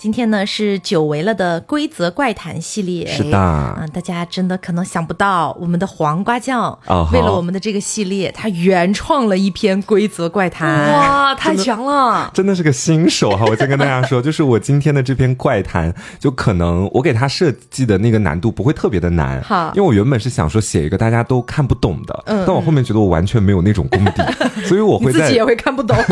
[0.00, 12.30] 今天呢是久违了的规则怪谈系列，是的啊，大家真的可能想不到，我们的黄瓜酱哦为了我们的这个系列，他原创了一篇规则怪谈，哇，太强了！
[12.32, 13.44] 真的是个新手哈！
[13.44, 24.22] 我先跟大家说， 就是我今天的这篇怪谈，就可能我给他设计的那个难度不会特别的难，好因为我原本是想说写一个大家都看不懂的，嗯但我后面觉得我完全没有那种功底，
[24.64, 25.94] 所以我会在自己也会看不懂。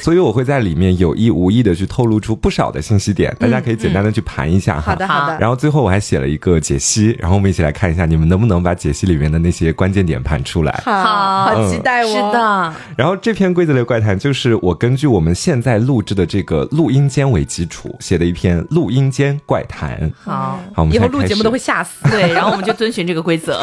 [0.00, 4.92] 所以我会在里面有意无意的去透露出不少的信息点，大家可以简单的去盘一下哈。
[4.92, 5.38] 嗯好的，好的。
[5.40, 10.82] 然后最后我还写了一个解析，然后我们一起来看一下你们能不能把解析里面的那些关键点盘出来。
[10.84, 12.06] 好，好好期待哦！
[12.06, 20.12] 是，的，然后这篇规则类怪谈就是我根据我们现在录制的这个录音间为基础写的一篇录音间怪谈。
[20.22, 22.06] 好，好，我们以后录节目都会吓死。
[22.12, 23.60] 对，然后我们就遵循这个规则。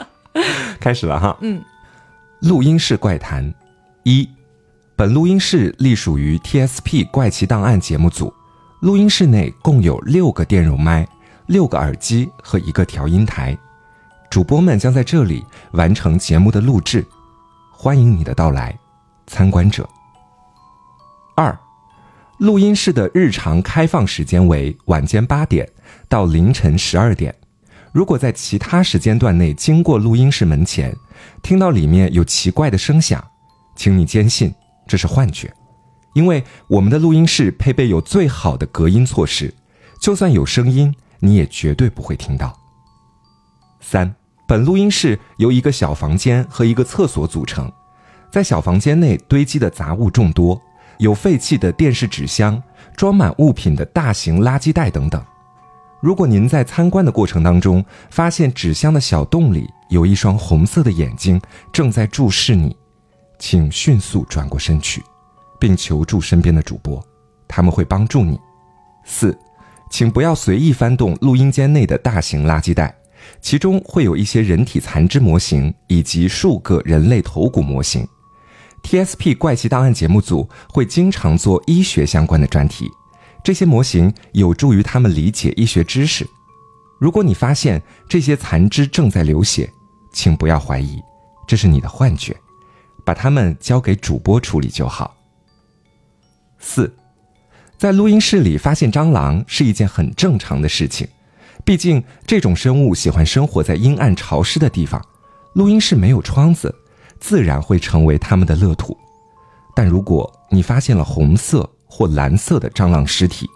[0.80, 1.36] 开始了哈。
[1.40, 1.62] 嗯，
[2.40, 3.52] 录音室怪谈
[4.04, 4.28] 一，
[4.96, 8.32] 本录音室隶属于 TSP 怪奇档案节目组，
[8.80, 11.06] 录音室内共有六个电容麦、
[11.44, 13.56] 六个耳机和一个调音台，
[14.30, 17.04] 主播们将在这里完成节目的录制。
[17.70, 18.74] 欢迎你的到来，
[19.26, 19.86] 参观者。
[21.36, 21.54] 二，
[22.38, 25.68] 录音室的日常开放时间为晚间八点
[26.08, 27.34] 到凌晨十二点。
[27.92, 30.96] 如果在其他时间段内经过录音室门前，
[31.42, 33.22] 听到里面有奇怪的声响，
[33.76, 34.54] 请你坚信
[34.86, 35.52] 这是幻觉，
[36.14, 39.54] 因为我们的录音室配备有最好的隔音措施，
[40.00, 42.56] 就算有声音，你也绝对不会听到。
[43.80, 44.14] 三，
[44.46, 47.70] 本录音室由一个小房间和一个厕所组成，
[48.30, 50.60] 在小房间内堆积的杂物众多，
[50.98, 52.62] 有废弃的电视纸箱、
[52.96, 55.24] 装满物品的大型垃圾袋等等。
[56.00, 61.38] 如果您在参观的过程当中发现纸箱的小洞里有一双红色的眼睛
[61.72, 62.74] 正在注视你，
[63.38, 65.02] 请迅速转过身去，
[65.60, 67.00] 并求助身边的主播，
[67.46, 68.40] 他们会帮助你。
[69.04, 69.38] 四，
[69.90, 72.92] 请不要随意翻动录音间内的大型垃圾袋，
[73.40, 78.06] 其中会有一些人体残肢模型以及数个人类头骨模型。
[78.82, 82.90] TSP 怪奇档案节目组会经常做医学相关的专题。
[83.44, 86.26] 这些模型有助于他们理解医学知识。
[86.98, 89.70] 如果你发现这些残肢正在流血，
[90.12, 90.98] 请不要怀疑，
[91.46, 92.36] 这是你的幻觉，
[93.04, 95.14] 把它们交给主播处理就好。
[96.60, 96.94] 四，
[97.78, 101.08] 在录音室里发现蟑螂是一件很正常的事情，
[101.64, 105.02] 毕竟这种生物喜欢生活在阴暗潮湿的地方，
[105.54, 106.72] 录音室没有窗子，
[107.18, 108.96] 自然会成为它们的乐土。
[109.74, 113.48] 但如果你发现了红色，或蓝色的蟑螂尸体，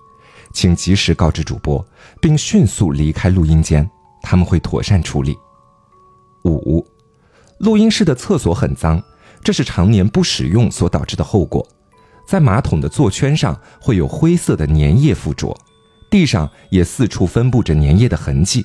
[0.55, 1.87] 请及时告知主播，
[2.21, 3.89] 并迅速离开录音间，
[4.23, 5.37] 他们会妥善处理。
[6.45, 6.85] 五，
[7.59, 9.03] 录音室的厕所很脏，
[9.43, 11.67] 这是常年不使用所导致的后果。
[12.27, 15.57] 在马桶的座圈上会有灰色的粘液附着，
[16.11, 18.65] 地上也四处分布着粘液的痕迹。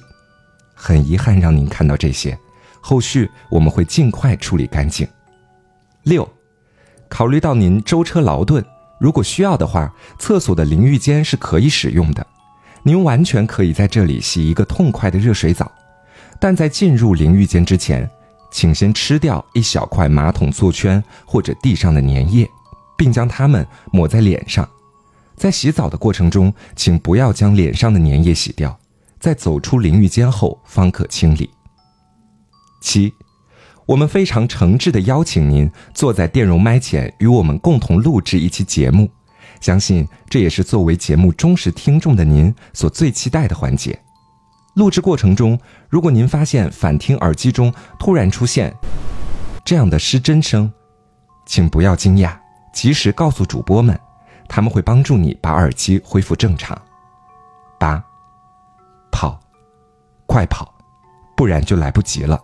[0.74, 2.38] 很遗憾让您看到这些，
[2.80, 5.08] 后续我们会尽快处理干净。
[6.04, 6.28] 六，
[7.10, 8.64] 考虑到您舟车劳顿。
[9.00, 12.26] 如果需要的话，厕所的淋浴间是可以使用的，
[12.84, 15.72] 您完全可以在这里洗一个痛快的热水澡。
[16.40, 18.10] 但在进入淋浴间之前，
[18.52, 22.50] 请先吃掉一小块马桶座圈或者地上的粘液，
[23.00, 24.68] 并将它们抹在脸上。
[25.38, 28.78] 在洗澡的过程中，请不要将脸上的粘液洗掉，
[29.22, 31.50] 在走出淋浴间后方可清理。
[32.82, 33.14] 七。
[33.86, 39.10] 我们非常诚挚地邀请您坐在电容麦前，与我们共同录制一期节目。
[39.62, 44.00] 相信这也是作为节目忠实听众的您所最期待的环节。
[44.76, 45.60] 录制过程中，
[45.90, 48.72] 如果您发现反听耳机中突然出现
[49.66, 50.72] 这样的失真声，
[51.48, 52.38] 请不要惊讶，
[52.74, 54.00] 及时告诉主播们，
[54.48, 56.80] 他们会帮助你把耳机恢复正常。
[57.80, 58.04] 八，
[59.12, 59.40] 跑，
[60.26, 60.74] 快跑，
[61.36, 62.42] 不然就来不及了。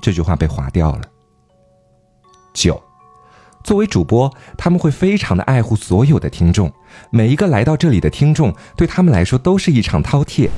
[0.00, 1.02] 这句话被划掉了。
[2.52, 2.82] 九，
[3.62, 6.72] 作为主播，他们会非常的爱护所有的听众，
[7.10, 10.50] 每一个来到这里的听众，对他们来说都是一场饕餮，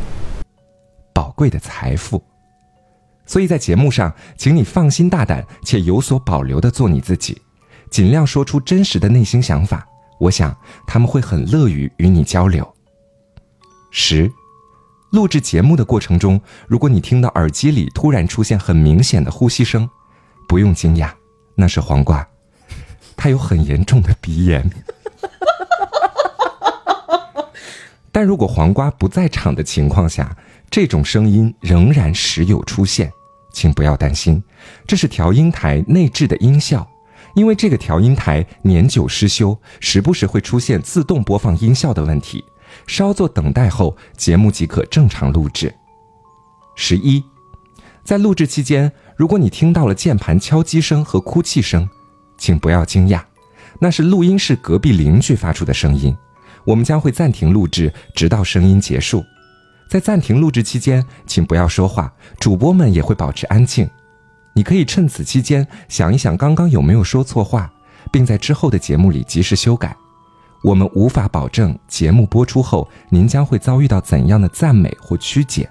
[1.12, 2.22] 宝贵的财富。
[3.26, 7.40] 所以在节目上，请你放心大胆且有所保留的做你自己，
[7.92, 9.86] 尽量说出真实的内心想法。
[10.18, 10.56] 我想
[10.86, 12.68] 他们会很乐于与你交流。
[13.92, 14.28] 十。
[15.10, 19.86] 录制节目的过程中，如果你听到耳机里突然出现很明显的呼吸声，
[20.48, 21.10] 不用惊讶，
[21.54, 22.26] 那是黄瓜，
[23.14, 24.70] 他有很严重的鼻炎。
[28.10, 30.34] 但如果黄瓜不在场的情况下，
[30.70, 33.12] 这种声音仍然时有出现，
[33.52, 34.42] 请不要担心，
[34.86, 36.88] 这是调音台内置的音效，
[37.34, 42.44] 因为这个调音台年久失修，时不时会出现自动播放音效的问题。
[42.86, 45.74] 稍作等待后，节目即可正常录制。
[46.74, 47.22] 十一，
[48.02, 51.88] 在录制期间，如果你听到了键盘敲击声和哭泣声，
[52.38, 53.22] 请不要惊讶，
[53.78, 56.16] 那是录音室隔壁邻居发出的声音。
[56.64, 59.22] 我们将会暂停录制，直到声音结束。
[59.88, 63.88] 在暂停录制期间，请不要说话，主播们也会保持安静。
[64.54, 67.72] 你可以趁此期间想一想刚刚有没有说错话，
[68.10, 69.96] 并在之后的节目里及时修改。
[70.62, 75.68] 我们无法保证节目播出后您将会遭遇到怎样的赞美或曲解，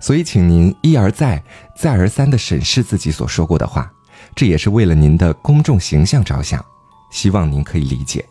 [0.00, 1.40] 所以请您一而再、
[1.76, 3.92] 再而三地审视自己所说过的话，
[4.34, 6.64] 这也是为了您的公众形象着想，
[7.12, 8.24] 希望您可以理解。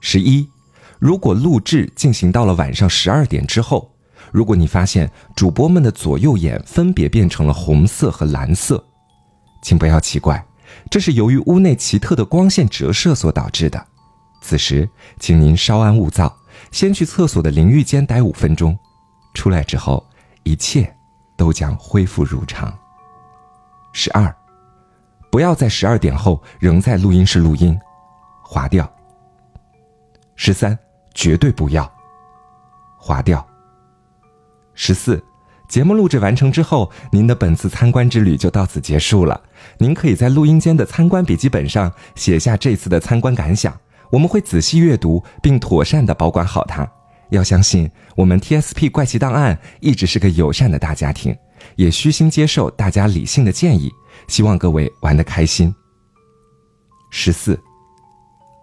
[0.00, 0.48] 十一，
[0.98, 3.94] 如果录制进行到了晚上十二点之后，
[4.32, 8.84] 如果你发现主播们的左右眼分别变成了红色和蓝色，
[9.62, 10.44] 请不要奇怪，
[10.90, 13.86] 这是由于屋内奇特的光线折射所导致的。
[14.42, 16.36] 此时，请您稍安勿躁，
[16.72, 18.76] 先去厕所的淋浴间待五分钟，
[19.34, 20.04] 出来之后，
[20.42, 20.92] 一切
[21.36, 22.76] 都将恢复如常。
[23.92, 24.34] 十二，
[25.30, 27.78] 不要在十二点后仍在录音室录音，
[28.42, 28.92] 划掉。
[30.34, 30.76] 十三，
[31.14, 31.90] 绝对不要
[32.98, 33.46] 划掉。
[34.74, 35.22] 十四，
[35.68, 39.40] 节目录制完成之后，您的本次参观之旅就到此结束了。
[39.78, 43.78] 您可以在录音间的参观笔记本上写下这次的参观感想。
[44.10, 46.86] 我们会仔细阅读并妥善的保管好它。
[47.30, 51.34] 要相信我们 TSP 怪奇档案一直是个友善的大家庭，
[51.76, 53.90] 也虚心接受大家理性的建议。
[54.28, 55.74] 希望各位玩得开心。
[57.10, 57.58] 十四，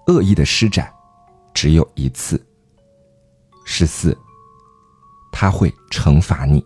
[0.08, 0.88] 恶意的施展
[1.54, 2.40] 只有一次。
[3.66, 4.16] 十四，
[5.32, 6.64] 他会惩罚你。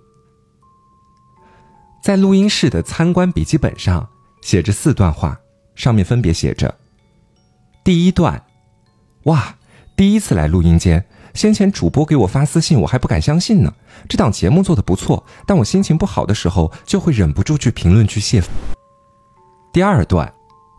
[2.04, 4.10] 在录音室的参观笔记本上
[4.44, 5.40] 写着四段话，
[5.74, 6.76] 上面分别写着：
[7.82, 8.44] 第一段。
[9.24, 9.56] 哇，
[9.96, 13.74] 第一次来录音间，先前主播给我发私信，我还不敢相信呢。
[14.10, 18.52] 这档节目做的不错，但我心情不好的时候，就会忍不住去评论区泄愤。
[19.72, 20.32] 第二段，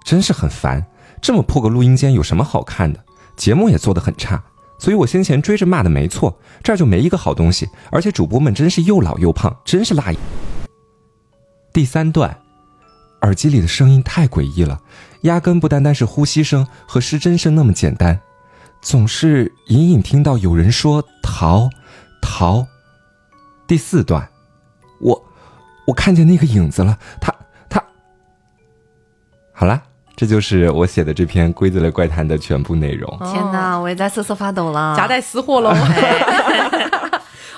[0.05, 0.85] 真是很烦，
[1.23, 3.03] 这么破个录音间有什么好看的？
[3.35, 4.45] 节目也做得很差，
[4.79, 10.21] 所以我先前追着骂的没错，这儿就没一个好东西，而且主播们真是又老又胖，真是辣眼。
[11.73, 12.39] 第三段，
[13.25, 14.79] 耳机里的声音太诡异了，
[15.23, 18.21] 压根不单单是呼吸声和失真声那么简单。
[18.83, 21.71] 总是隐隐听到有人说“逃，
[22.21, 22.67] 逃”。
[23.67, 24.29] 第四段，
[25.01, 25.25] 我
[25.87, 27.35] 我看见那个影子了，他
[27.71, 27.83] 他。
[29.55, 29.83] 好了，
[30.15, 33.11] 这就是我写的这篇《规则类怪谈》的全部内容。
[33.21, 35.75] 天哪，我也在瑟瑟发抖了，夹带私货喽。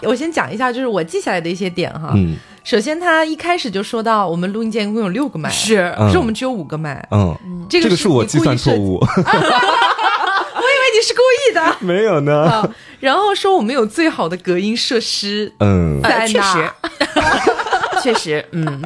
[0.03, 2.13] 我先讲一下，就是我记下来的一些点哈。
[2.15, 2.37] 嗯。
[2.67, 7.07] 首先，他一开始就说到，我们录音间一共有六个麦，是，可是我们只有五个麦。
[7.13, 8.99] 嗯，这个是我计算错误。
[10.97, 11.77] 你是故意的？
[11.79, 12.69] 没有呢。
[12.99, 15.53] 然后说我们有最好的隔音设施。
[15.61, 16.69] 嗯，在确实，
[18.03, 18.83] 确实，嗯，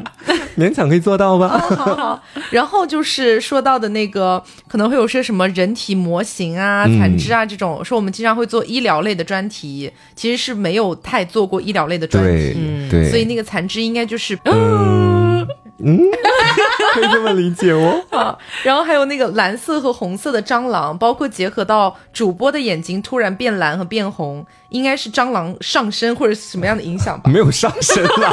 [0.59, 1.49] 勉强可以做到吧。
[1.49, 2.23] 好好。
[2.51, 7.85] 然后就是说到的那个，可能会有些什么人体模型啊、残肢啊这种。
[7.85, 12.89] 说我们经常会做医疗类的专题，其实是没有太做过医疗类的专题。
[12.91, 15.47] 对，所以那个残肢应该就是嗯
[15.83, 16.01] 嗯。
[16.93, 18.01] 可以这么理解哦。
[18.11, 24.45] 啊，然后还有那个蓝色和红色的蟑螂，包括结合到主播的眼睛突然变蓝和变红。
[24.71, 27.29] 应该是蟑螂上身或者什么样的影响吧？
[27.29, 28.31] 没有上身啊，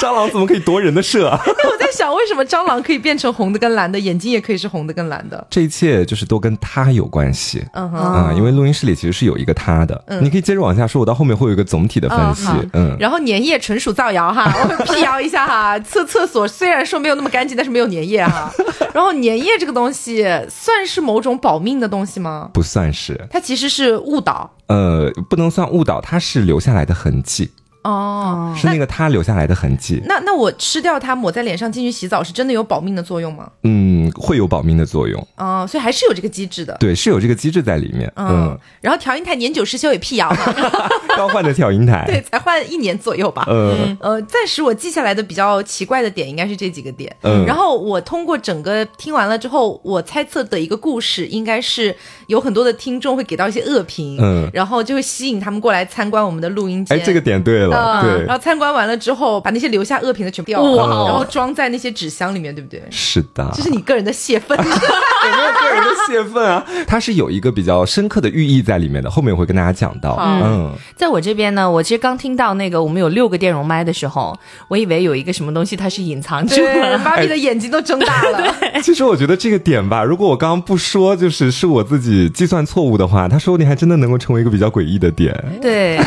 [0.00, 1.36] 蟑螂怎么可以夺人的舍？
[1.44, 5.44] 那 我在想，为什么蟑螂可以变成红的跟蓝的，眼睛也可以是红的跟蓝的？
[5.50, 7.64] 这一切就是都跟他有关系。
[7.72, 10.00] 嗯哼，啊，因为录音室里其实是有一个他的。
[10.06, 12.46] 嗯，你可以接着往下说，我到后面会有一个总体的分析。
[12.74, 15.76] 嗯，然后粘液纯属造谣哈，我会辟谣一下哈。
[15.80, 18.52] 厕厕所虽然说没有那么干净，但是没有粘液哈。
[18.94, 22.50] 然后粘液这个东西算是某种保命的东西吗？
[22.52, 24.50] 不算是，它其实是误导。
[24.66, 27.50] 呃，不能算误导，它是留下来的痕迹。
[27.82, 30.02] 哦，是那个他留下来的痕迹。
[30.06, 33.50] 那那我吃掉它，抹在脸上进去洗澡，是真的有保命的作用吗？
[33.64, 35.26] 嗯，会有保命的作用。
[35.36, 36.76] 哦，所以还是有这个机制的。
[36.78, 38.12] 对，是有这个机制在里面。
[38.16, 40.38] 嗯，然后调音台年久失修也辟谣了，
[41.16, 43.44] 刚换的调音台，对，才换一年左右吧。
[43.48, 47.14] 嗯呃，暂时我记下来的比较奇怪的点应该是这几个点。
[47.22, 51.94] 嗯，然后我通过整个听完了之后，我猜测的一个故事应该是
[52.28, 56.96] 有很多的听众会给到一些恶评，嗯，然后就会吸引他们过来参观我们的录音间。
[56.96, 57.71] 哎，这个点对了。
[57.72, 58.02] 了。
[58.02, 62.82] 对，然后参观完了之后，把那些留下恶评的全部掉了，然后装在那些纸箱里面，对不对？
[62.90, 64.56] 是的，这是你个人的泄愤。
[64.62, 66.64] 有没有个人的泄愤啊？
[66.86, 70.16] 它是有一个比较深刻的寓意在里面的，后面我会跟大家讲到。
[70.20, 74.36] 嗯，在我这边呢，我其实刚听到那个我们有六个电容麦的时候，
[74.68, 76.56] 我以为有一个什么东西它是隐藏着，
[77.04, 78.54] 芭比的眼睛都睁大了。
[78.82, 85.32] 其实我觉得这个点吧，如果我刚刚不说，就是是我自己计算错误的话，他说不定还真的能够成为一个比较诡异的点。
[85.60, 85.98] 对，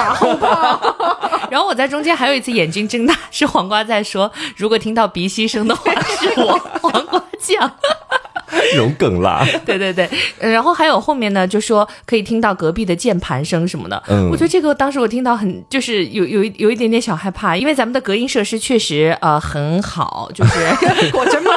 [1.49, 7.71] 然后我在中间还有一次眼睛睁大，是黄瓜在说，如果听到鼻息声的话，是我黄瓜酱。
[8.75, 10.09] 融梗啦， 对对对，
[10.39, 14.01] 然后还有后面呢，就说可以听到隔壁的键盘声什么的。
[14.07, 20.51] 嗯，我觉得这个当时我听到很就是有有有一点点小害怕，因为咱们的隔音设施确实呃很好，就是
[21.11, 21.51] 果真吗？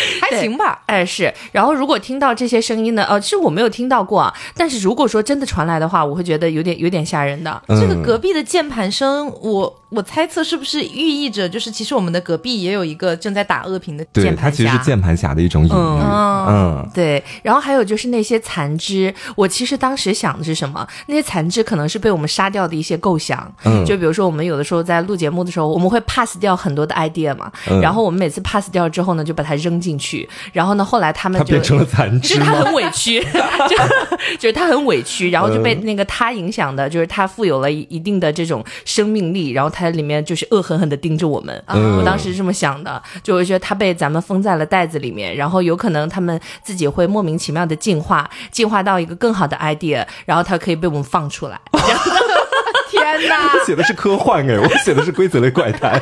[0.20, 0.82] 还行吧。
[0.86, 7.62] 哎是，然后如果听到这些声音呢，呃，其实我没有听到过啊，但是如果说真的传来的话，我会觉得有点有点吓人的。
[7.68, 15.72] 这个隔壁的键盘声，我我猜测是不是寓意着就是其实我们的隔壁也有一个正在打恶评的键盘侠，它其实是键盘侠的一种隐喻。
[15.72, 20.86] 嗯，对，然后还有就是那些残肢，我其实当时想的是什么？
[21.06, 23.50] 那些残肢可能是被我们杀掉的一些构想。
[23.64, 27.50] 嗯，就比如说我们有的时候在录节目的时候，我们会 pass 掉很多的 idea 嘛。
[27.70, 27.80] 嗯。
[27.80, 30.28] 然后我们每次 pass 掉之后呢，就把它扔进去。
[30.52, 32.38] 然后呢，后来他们就变成了残肢。
[32.38, 33.20] 他很委屈，
[33.68, 41.60] 就就是他很委屈，然后就被那个他影响的，就是他富有了一定的这种生命力，然后他里面就是恶狠狠地盯着我们。
[41.66, 41.96] 嗯。
[41.98, 46.20] 我当时是这么想的，就我觉得它被咱们封在了袋子里面，然后有可能他。
[46.20, 51.58] 们自己会莫名其妙的进化，进化到一个更好的 idea，然后它可以被我们放出来。
[52.90, 53.64] 天哪！
[53.64, 55.98] 写的是科幻哎，我写的是规则类怪谈。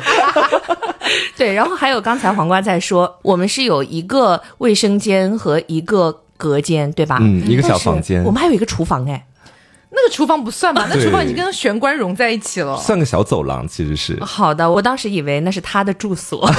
[1.37, 7.19] 对，然后还有刚才黄瓜在说，我们是有一个卫生间和一个隔间，对吧？
[7.21, 8.21] 嗯，一个小房间。
[8.25, 9.25] 我们还有一个厨房哎，
[9.89, 10.85] 那个厨房不算吧？
[10.89, 14.21] 那厨房已经跟玄关融在一起了，算个小走廊其实是。
[14.23, 16.49] 好的，我当时以为那是他的住所。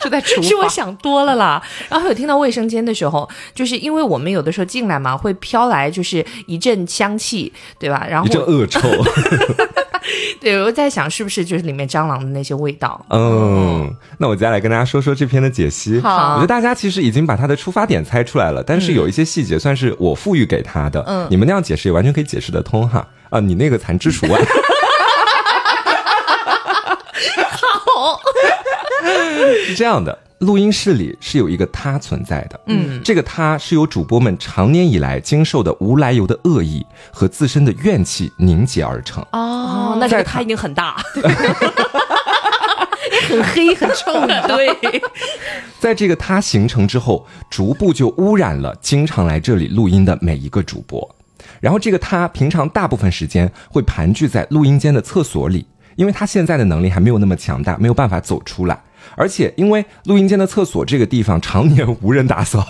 [0.00, 1.62] 就在厨房，是我想多了啦。
[1.88, 8.04] 然后有听到卫生间的时候，就是因为我们有的时候进来嘛，会飘来就是一阵香气，对吧？
[8.10, 8.80] 然后一阵恶臭。
[10.40, 13.04] 对，我在想是不是就是里面蟑螂的那些味道。
[13.10, 16.00] 嗯，那我接下来跟大家说说这篇的解析。
[16.00, 21.02] 好，我觉得大家其实已经把它的出发点猜出来了，但是有一些细节算是我赋予给他的。
[21.06, 23.06] 嗯，你们那样解释也完全可以解释得通哈。
[23.30, 24.40] 啊，你那个残肢除外。
[29.66, 39.24] 是这样的，录音室里是有一个他存在的，嗯，这个他是由主播们长年以来经受的无来由的恶意和自身的怨气凝结而成。
[39.32, 40.96] 哦，那这个他一定很大，
[43.28, 44.12] 很黑很臭。
[44.48, 45.02] 对，
[45.78, 51.16] 在这个他形成之后，逐步就污染了经常来这里录音的每一个主播。
[51.60, 58.81] 然后这个他平常大部分时间会盘踞在录音间的厕所里，因为他现在的能力还没有那么强大，没有办法走出来。
[59.16, 62.66] 而且，因为录音间的厕所这个地方常年无人打扫，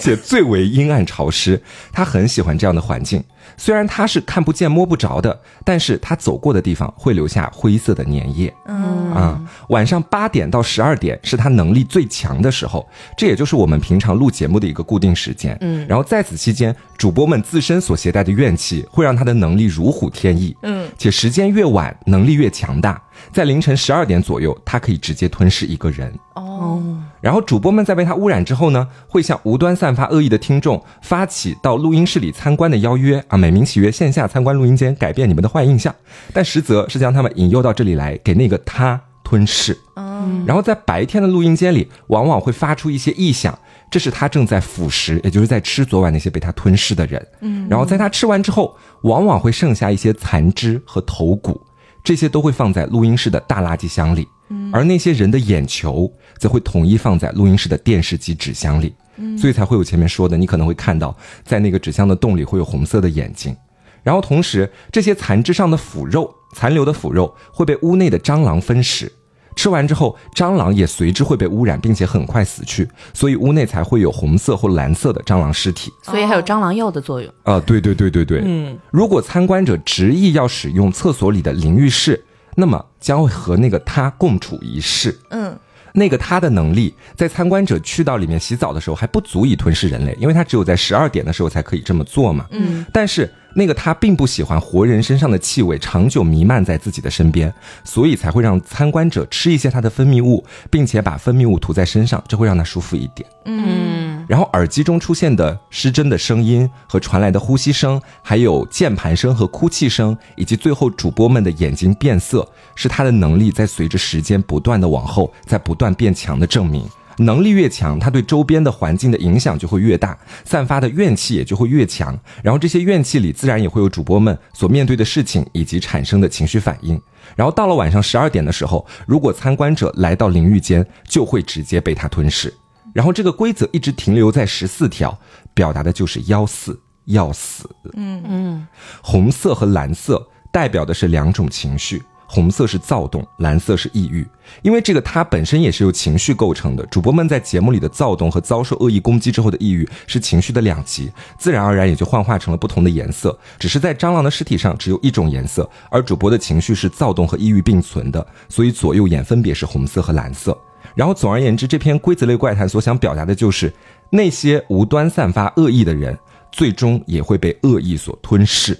[0.00, 1.60] 且最为阴暗潮湿，
[1.92, 3.22] 他很喜欢这样的环境。
[3.56, 8.52] 虽然他是看不见摸不着的，但是他走过的地方会留下灰色的粘液。
[8.66, 15.56] 嗯啊，晚上八点到十二点是他能力最强的时候，这也就是我们平常录节目的一个固定时间。
[15.62, 20.56] 嗯，然后在此期间，主播们自身所携带的怨气会让他的能力如虎添翼。
[20.62, 23.02] 嗯，且时间越晚，能力越强大。
[23.32, 26.12] 在凌晨十二点左右，它可以直接吞噬一个人。
[26.34, 26.82] 哦，
[27.20, 35.94] 然后主播们在被它污染之后呢，会向无端散发恶意的听众发起到录音室里参观的邀约啊，美名其曰线下参观录音间，改变你们的坏印象，
[36.32, 39.78] 但实则是将他们引诱到这里来，给那个他吞噬。
[39.96, 43.56] 嗯，然后在白天的录音间里，往往会发出一些异响，
[43.90, 47.26] 这是他正在腐蚀，也就是在吃昨晚那些被他吞噬的人。
[47.40, 51.60] 嗯，然后在他吃完之后，往往会剩下一些残肢和头骨。
[52.02, 54.26] 这些都会放在录音室的大垃圾箱里，
[54.72, 58.94] 而那些人的眼球则会统一放在录音室的电视机纸箱里，
[59.38, 63.54] 所以才会有前面说的，你可能会看到在那个纸箱的洞里会有红色的眼睛，
[64.02, 69.12] 然后同时这些残肢上的腐肉、残留的腐肉会被屋内的蟑螂分食。
[69.60, 75.92] 吃完之后，蟑螂也随之会被污染，并且很快死去，所以屋内才会有红色或蓝色的蟑螂尸体。
[76.00, 77.60] 所以还有蟑螂药的作用啊！
[77.66, 82.24] 对对对对对，嗯，如果参观者执意要使用厕所里的淋浴室，
[82.54, 85.18] 那么将会和那个他共处一室。
[85.28, 85.54] 嗯。
[85.92, 92.46] 那个他的能力，在参观者去到里面洗澡的时候还不足以吞噬人类，因为他只有在十二点的时候才可以这么做嘛。
[92.52, 97.52] 嗯，但是那个他并不喜欢活人身上的气味长久弥漫在自己的身边，
[97.84, 103.28] 所以才会让参观者吃一些他的分泌物，并且把分泌物涂在身上，这会让他舒服一点。
[103.46, 104.24] 嗯。
[104.28, 116.88] 然后耳机中出现的失真的声音和传来的呼吸声，还有键盘声和哭泣声，以及最后主播们的眼睛变色，是他的能力在随着时间不断的往后，在不断变强的证明。
[117.20, 122.18] 能力越强，他对周边的环境的影响就会越大，散发的怨气也就会越强。
[122.42, 127.00] 然后这些怨气里，自然也会有主播们所面对的事情以及产生的情绪反应。
[127.36, 132.52] 然后到了晚上十二点的时候，如果参观者来到淋浴间，就会直接被他吞噬。
[132.92, 135.16] 然后这个规则一直停留在十四条，
[135.54, 137.68] 表达的就是要死要死。
[137.94, 138.66] 嗯嗯，
[139.02, 142.02] 红色和蓝色代表的是两种情绪。
[142.32, 144.24] 红色是躁动，蓝色是抑郁，
[144.62, 146.86] 因为这个它本身也是由情绪构成的。
[146.86, 151.10] 主播们在节目里的躁动和遭受恶意攻击之后的抑郁是情绪的两极，
[151.40, 153.36] 自然而然也就幻化成了不同的颜色。
[153.58, 160.56] 只是在蟑螂的尸体上只有一种颜色，而主播的情绪是躁动和抑郁并存的，所以左右眼分别是红色和蓝色。
[160.94, 163.72] 然后总而言之，这篇规则类怪谈所想表达的就是
[164.08, 166.16] 那些无端散发恶意的人，
[166.52, 168.78] 最终也会被恶意所吞噬。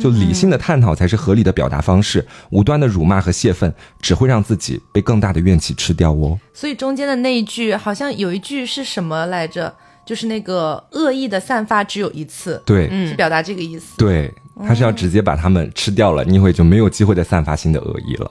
[0.00, 6.38] 就理性的探讨才是合理的表达方式，无端的辱骂和泄愤只会让自己被更大的怨气吃掉哦。
[6.54, 9.74] 所以中间的那一句好像有一句是什么来着？
[10.04, 13.96] 就是那个恶意的散发只有一次，对，是表达这个意思。
[13.96, 14.28] 对，
[14.66, 18.30] 他是要直接把他们吃掉了，你以后就没有机会再散发新的恶意了。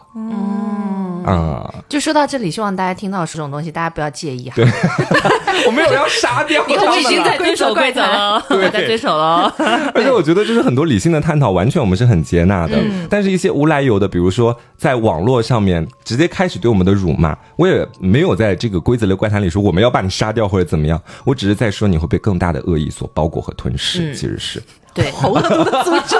[1.25, 4.55] 啊，就说到这里，希望大家听到这种东西，大家不要介意哈。
[5.67, 9.53] 我没有要杀掉，我已经在遵守规则了，在遵守了。
[9.93, 12.77] 而且我觉得，就是很多理性的探讨，完全我们是很接纳的。
[13.09, 20.99] 但是，一些无来由的，比如说在网络上面直接开始对我们的辱骂，我也没有在这个规则类怪谈里说我们要把你杀掉或者怎么样。
[21.25, 24.15] 我只是在说你会被更大的恶意所包裹和吞噬。
[24.15, 24.63] 其实是
[24.93, 26.17] 对，好恶毒的诅咒。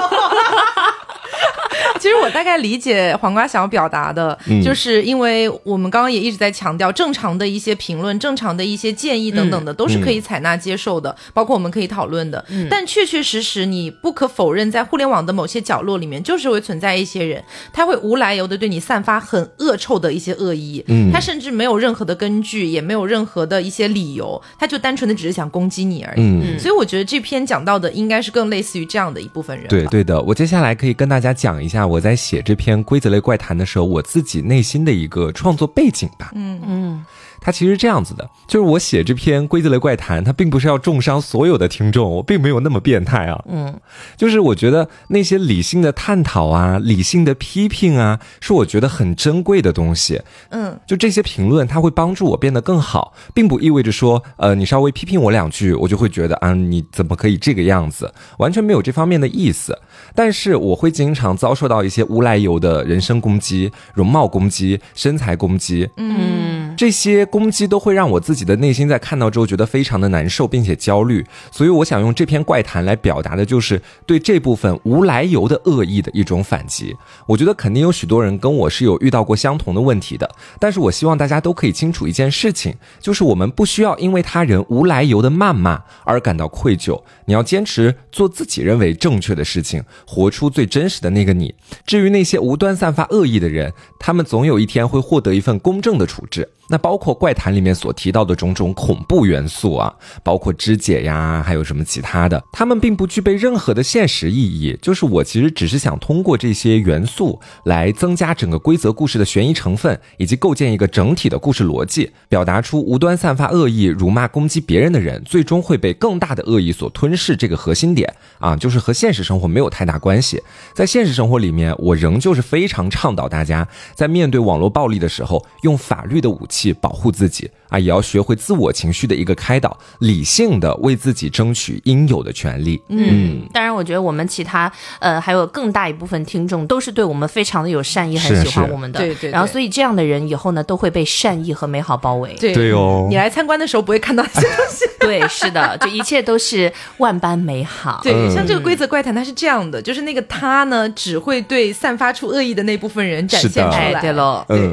[2.22, 12.44] 我大概理解黄瓜想要表达的，就是因为我们刚刚也一直在强调，正常的一些评论、正常的一些建议等等的，都是可以采纳接受的，包括我们可以讨论的。
[12.70, 26.58] 但确确实实，你不可否认，在互联网的某些角落里面，就是会存在一些人，他会无来由的对你散发很恶臭的一些恶意，他甚至没有任何的根据，也没有任何的一些理由，他就单纯的只是想攻击你而已。
[26.58, 29.66] 所以我觉得这篇讲到的应该是更类似于这样的一部分人。
[29.68, 31.86] 对对的，我接下来可以跟大家讲一下。
[31.86, 36.32] 我在写这篇规则类怪谈的时候，我自己内心的一个创作背景吧。
[36.34, 37.06] 嗯嗯。
[37.44, 43.44] 它其实这样子的，就是我写这篇规则类怪谈，它并不是要重伤所有的听众，我并没有那么变态啊。
[43.48, 43.74] 嗯，
[44.16, 50.22] 就是我觉得那些理性的探讨啊，理性的批评啊，是我觉得很珍贵的东西。
[50.50, 58.12] 嗯，就这些评论，它会帮助我变得更好，并不意味着说，呃，你稍微批评我两句，我就会觉得啊，你怎么可以这个样子？
[58.38, 59.76] 完全没有这方面的意思。
[60.14, 65.90] 但是我会经常遭受到一些无来由的人身攻击、容貌攻击、身材攻击。
[65.96, 67.26] 嗯，这些。
[67.32, 71.24] 攻击都会让我自己的内心在看到之后觉得非常的难受，并且焦虑。
[71.50, 76.94] 所以我想用这篇怪谈来表达的就是对这部分无来由的恶意的一种反击。
[77.26, 87.00] 我觉得肯定有许多人跟我是有遇到过相同的问题的，但是我希望大家都可以清楚一件事情，就是我们不需要因为他人无来由的谩骂而感到愧疚。
[87.26, 91.54] 你要坚持做自己认为正确的事情，活出最真实的那个你。
[91.86, 96.48] 至于那些无端散发恶意的人，他们总有一天会获得一份公正的处置。
[96.68, 104.78] 那包括怪谈里面所提到的种种恐怖元素啊，包括肢解呀，还有什么其他的，他们并不具备任何的现实意义。
[104.80, 117.36] 就是我其实只是想通过这些元素来增加整个规则故事的悬疑成分，以及构建一个整体的故事逻辑，表达出无端散发恶意、辱骂攻击别人的人，最终会被更大的恶意所吞是。
[117.36, 120.42] 这个核心点啊，就是和现实生活没有太大关系。
[120.74, 126.72] 在现实生活里面，我仍旧是非常倡导大家在面对网络暴力的时候，用法律的武器。
[126.82, 132.80] 保护自己啊，也要学会自我情绪的一个开导，理性的为自己争取应有的权利。
[132.88, 139.00] 嗯，当然，我觉得我们其他呃还有更大一部分听众都是对我们非常的有善意，很喜欢我们的。
[139.00, 139.30] 对对。
[139.30, 142.34] 然后，所以这样的人以后呢都会被善意和美好包围。
[142.38, 143.06] 对对哦。
[143.08, 144.84] 你来参观的时候不会看到这些东西。
[145.00, 148.00] 对，是的，就一切都是万般美好。
[148.02, 153.94] 对，像这个规则怪谈，它是这样的，就是那个他呢只会对散发出恶意的那部分人展现出来。
[154.02, 154.44] 对喽。
[154.50, 154.72] 嗯。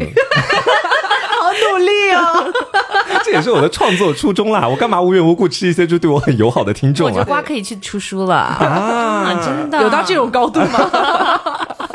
[1.71, 2.53] 努力哦，
[3.23, 4.67] 这也是我的创作初衷啦。
[4.67, 7.11] 我干嘛无缘无故吃一些就对我很友好的听众啊？
[7.11, 9.39] 我觉得瓜可以去出书了啊！
[9.43, 11.39] 真的有到这种高度吗？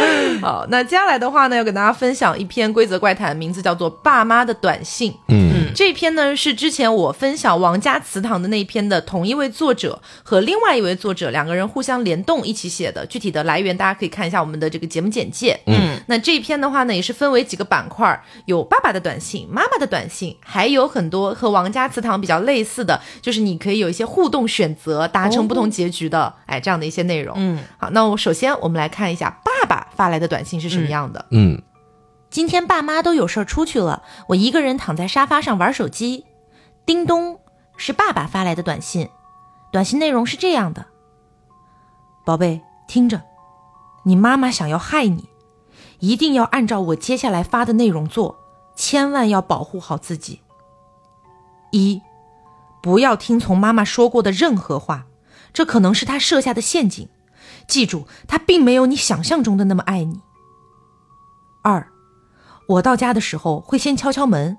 [0.40, 5.12] 好，那接下来的话呢，要给大家分享一篇规则怪谈，名字叫做《爸妈的短信》。
[5.28, 13.04] 嗯，这篇呢是之前我分享王家祠堂的那一篇的同一位作者和另外一位作者两个人互相联动一起写的。
[13.06, 15.58] 具体的来源大家可以看一下我们的这个节目简介。
[15.66, 27.34] 嗯，那这一篇的话呢，也是分为几个板块，有爸爸的短信、妈妈的短信，还有很多和王家祠堂比较类似的，就是你可以有一些互动选择，达成不同结局的，哎，这样的一些内容。
[27.38, 31.26] 嗯，好，那我首先我们来看一下爸爸发来的短信是什么样的。
[31.30, 31.62] 嗯，
[32.30, 36.24] 今天爸妈都有事儿出去了，我一个人躺在沙发上玩手机。
[36.86, 37.40] 叮咚，
[37.76, 39.08] 是爸爸发来的短信，
[39.70, 40.86] 短信内容是这样的：
[42.24, 43.22] 宝贝，听着，
[44.04, 45.28] 你妈妈想要害你，
[45.98, 48.38] 一定要按照我接下来发的内容做，
[48.74, 50.40] 千万要保护好自己。
[51.72, 52.00] 一，
[52.82, 55.06] 不要听从妈妈说过的任何话，
[55.52, 57.10] 这可能是她设下的陷阱。
[57.68, 60.20] 记住，他并没有你想象中的那么爱你。
[61.62, 61.86] 二，
[62.66, 64.56] 我到家的时候会先敲敲门，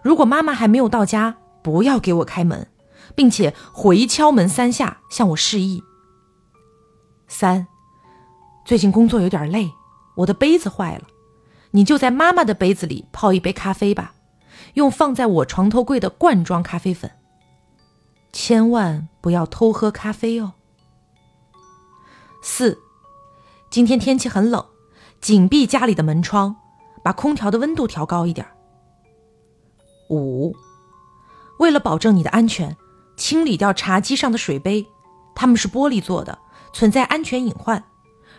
[0.00, 2.68] 如果妈妈还没有到家，不要给我开门，
[3.16, 5.82] 并且回敲门三下，向我示意。
[7.26, 7.66] 三，
[8.64, 9.72] 最近工作有点累，
[10.18, 11.02] 我的杯子坏了，
[11.72, 14.14] 你就在妈妈的杯子里泡一杯咖啡吧，
[14.74, 17.10] 用放在我床头柜的罐装咖啡粉。
[18.32, 20.52] 千万不要偷喝咖啡哦。
[22.44, 22.76] 四，
[23.70, 24.66] 今天天气很冷，
[25.20, 26.56] 紧闭家里的门窗，
[27.04, 28.44] 把空调的温度调高一点。
[30.10, 30.52] 五，
[31.60, 32.76] 为了保证你的安全，
[33.16, 34.84] 清理掉茶几上的水杯，
[35.36, 36.36] 它们是玻璃做的，
[36.72, 37.84] 存在安全隐患，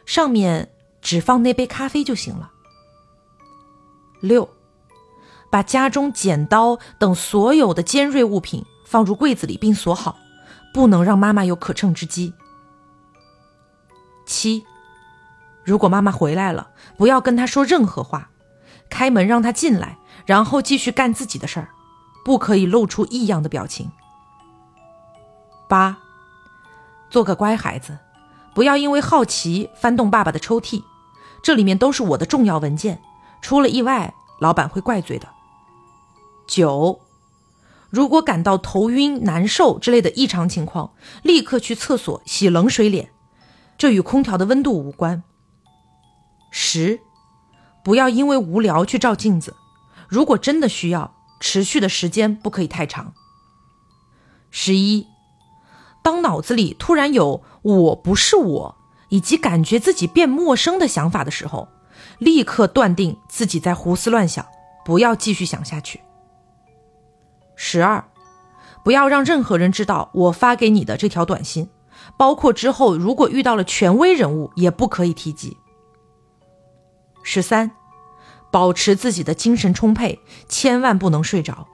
[0.06, 0.70] 上面
[1.02, 2.52] 只放那杯咖啡就行了。
[4.20, 4.50] 六，
[5.50, 10.18] 把家中剪刀等所有的尖锐物品放入柜子里并锁好，
[10.74, 12.34] 不能让妈妈有可乘之机。
[14.26, 14.66] 七，
[15.64, 18.30] 如果妈妈回来了，不要跟她说任何话，
[18.90, 21.70] 开门让她进来，然后继续干自己的事儿，
[22.24, 23.92] 不可以露出异样的表情。
[25.68, 25.98] 八，
[27.10, 27.98] 做个乖孩子，
[28.54, 30.84] 不要因为好奇翻动爸爸的抽屉，
[31.42, 33.02] 这里面都是我的重要文件，
[33.42, 35.28] 出了意外，老板会怪罪的。
[36.46, 37.00] 九，
[37.90, 43.13] 如果感到头晕、难受之类的异常情况，立刻去厕所洗冷水脸。
[43.78, 45.24] 这与空调的温度无关。
[46.52, 47.00] 十，
[47.84, 49.56] 不要因为无聊去照镜子，
[50.08, 53.14] 如果真的需要，持续的时间不可以太长。
[54.52, 55.08] 十一，
[56.04, 58.78] 当脑子里突然有“我不是我”
[59.10, 61.68] 以及感觉自己变陌生的想法的时候，
[62.20, 64.46] 立刻断定自己在胡思乱想，
[64.86, 66.02] 不要继续想下去。
[67.56, 68.06] 十二，
[68.84, 71.70] 不要让任何人知道我发给你的这条短信。
[72.18, 75.58] 包括之后，如果遇到了权威人物，也不可以提及。
[77.24, 77.72] 十三，
[78.52, 81.68] 保持自己的精神充沛，千万不能睡着。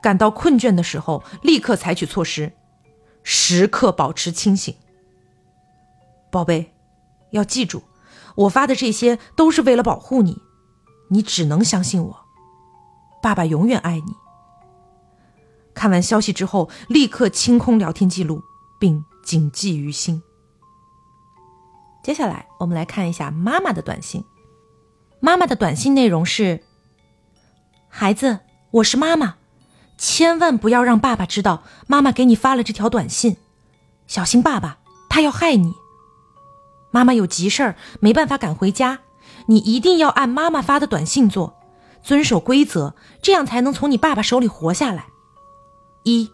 [0.00, 2.52] 感到困倦的时候，立刻采取措施，
[3.22, 4.74] 时刻保持清醒。
[6.30, 6.72] 宝贝，
[7.30, 7.82] 要记住，
[8.36, 10.42] 我发的这些都是为了保护你，
[11.10, 12.24] 你只能相信我。
[13.20, 14.14] 爸爸永远爱你。
[15.74, 18.42] 看完消息之后，立刻清空聊天记录，
[18.78, 19.04] 并。
[19.28, 20.22] 谨记于心。
[22.02, 24.24] 接下来，我们来看一下妈妈的短信。
[25.20, 26.64] 妈妈的短信内容是
[27.90, 28.38] ：“孩子，
[28.70, 29.34] 我是妈妈，
[29.98, 33.36] 千万不要让爸爸知道妈妈给你发了这条短信，
[34.06, 34.78] 小心爸爸，
[35.10, 35.74] 他要害你。
[36.90, 39.00] 妈妈有急事儿，没办法赶回家，
[39.48, 41.58] 你一定要按妈妈发的短信做，
[42.02, 45.08] 遵守规则，这样才能从你爸爸手里活下来。
[46.04, 46.30] 一，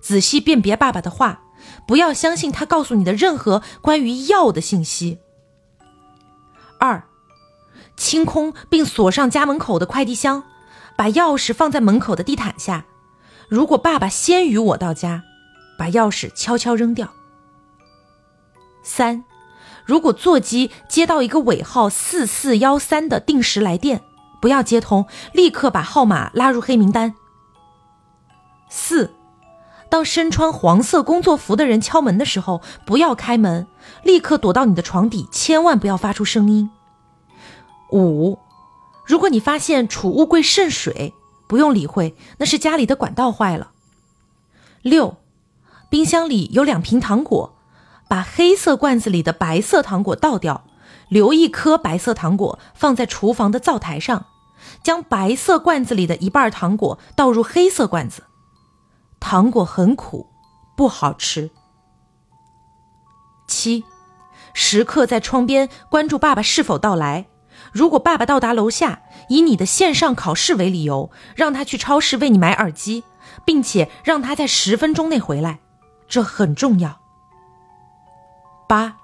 [0.00, 1.40] 仔细辨别爸爸的话。”
[1.86, 5.18] 不要相信他告诉你的任何关于药的信息。
[6.78, 7.04] 二，
[7.96, 10.44] 清空并锁上家门口的快递箱，
[10.96, 12.86] 把钥匙放在门口的地毯下。
[13.48, 15.22] 如果爸爸先于我到家，
[15.78, 17.12] 把钥匙悄悄扔掉。
[18.82, 19.24] 三，
[19.84, 24.02] 如果座机接到一个尾号四四幺三的定时来电，
[24.40, 27.14] 不要接通，立刻把号码拉入黑名单。
[28.68, 29.14] 四。
[29.92, 33.66] 当身穿黄色工作服的人敲门的时候，不要开门，
[34.02, 36.70] 立刻躲到你的床底，千万不要发出声音。
[37.92, 38.38] 五，
[39.04, 41.12] 如果你发现储物柜渗水，
[41.46, 43.72] 不用理会，那是家里的管道坏了。
[44.80, 45.18] 六，
[45.90, 47.54] 冰箱里有两瓶糖果，
[48.08, 50.64] 把黑色罐子里的白色糖果倒掉，
[51.10, 54.24] 留一颗白色糖果放在厨房的灶台上，
[54.82, 58.22] 将白色罐子里的一半糖果倒入黑色罐子。
[59.22, 60.26] 糖果很苦，
[60.76, 61.48] 不好吃。
[63.46, 63.84] 七，
[64.52, 67.26] 时刻在窗边关注爸爸是否到来。
[67.70, 73.04] 如果爸爸到达楼下，以你的线上考试为理由，让他去超市为你买耳机，
[73.44, 75.60] 并且让他在十分钟内回来，
[76.08, 77.00] 这很重要。
[78.68, 78.96] 八，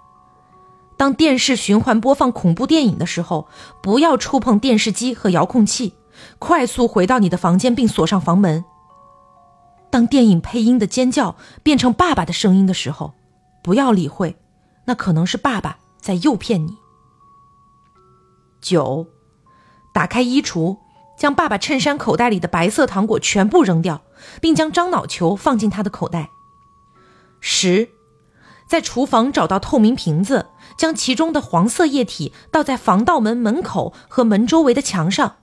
[0.96, 3.46] 当电视循环播放恐怖电影的时候，
[3.80, 5.94] 不要触碰电视机和遥控器，
[6.40, 8.64] 快速回到你的房间并锁上房门。
[9.90, 13.14] 当电影配音的尖叫变成爸爸的声音的时候，
[13.62, 14.36] 不要理会，
[14.84, 16.76] 那可能是爸爸在诱骗你。
[18.60, 19.06] 九，
[19.92, 20.78] 打开衣橱，
[21.16, 24.02] 将爸爸衬衫口袋里的白色糖果全部扔掉，
[24.40, 26.30] 并将樟脑球放进他的口袋。
[27.40, 27.88] 十，
[28.68, 35.36] 在厨房找到透明瓶子，将其中的黄色液体倒在防盗门门口和门周围的墙上，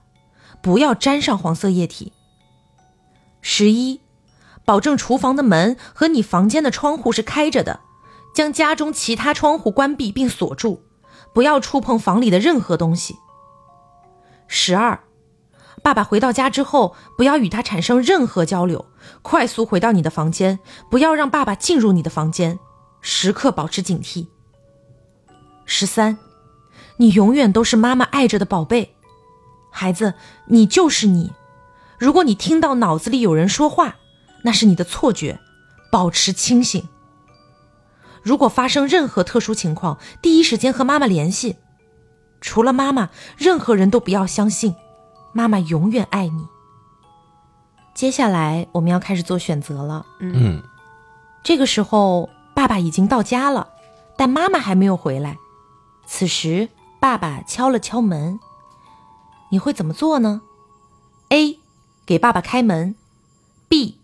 [0.62, 2.12] 不要沾上黄色液体。
[3.40, 4.00] 十一，
[4.66, 7.80] 保证厨房的门和你房间的窗户是开着的，
[8.34, 10.82] 将家中其他窗户关闭并锁住。
[11.32, 13.16] 不要触碰房里的任何东西。
[14.48, 15.00] 十二，
[15.82, 18.86] 爸爸回到家之后，不要与他产生任何交流，
[19.22, 20.58] 快速回到你的房间，
[20.90, 22.58] 不要让爸爸进入你的房间，
[23.02, 24.28] 时刻保持警惕。
[25.66, 26.16] 十三，
[26.96, 28.96] 你永远都是妈妈爱着的宝贝，
[29.70, 30.14] 孩子，
[30.46, 31.32] 你就是你。
[31.98, 33.96] 如果你听到脑子里有人说话，
[34.46, 35.40] 那是你的错觉，
[35.90, 36.88] 保持清醒。
[38.22, 41.56] 如果发生任何特殊情况，第一时间和妈妈联系。
[42.40, 44.76] 除了妈妈，任何人都不要相信。
[45.32, 46.46] 妈妈永远爱你。
[47.92, 50.06] 接下来我们要开始做选择了。
[50.20, 50.62] 嗯，
[51.42, 53.70] 这个时候爸爸已经到家了，
[54.16, 55.38] 但妈妈还没有回来。
[56.06, 56.68] 此时
[57.00, 58.38] 爸爸敲了敲门，
[59.50, 60.42] 你会怎么做呢
[61.30, 61.58] ？A.
[62.06, 62.94] 给爸爸开门。
[63.68, 63.95] B.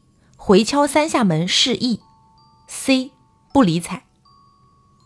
[0.44, 2.00] 回敲三下门示意。
[2.66, 3.12] C.
[3.52, 4.02] 不理睬。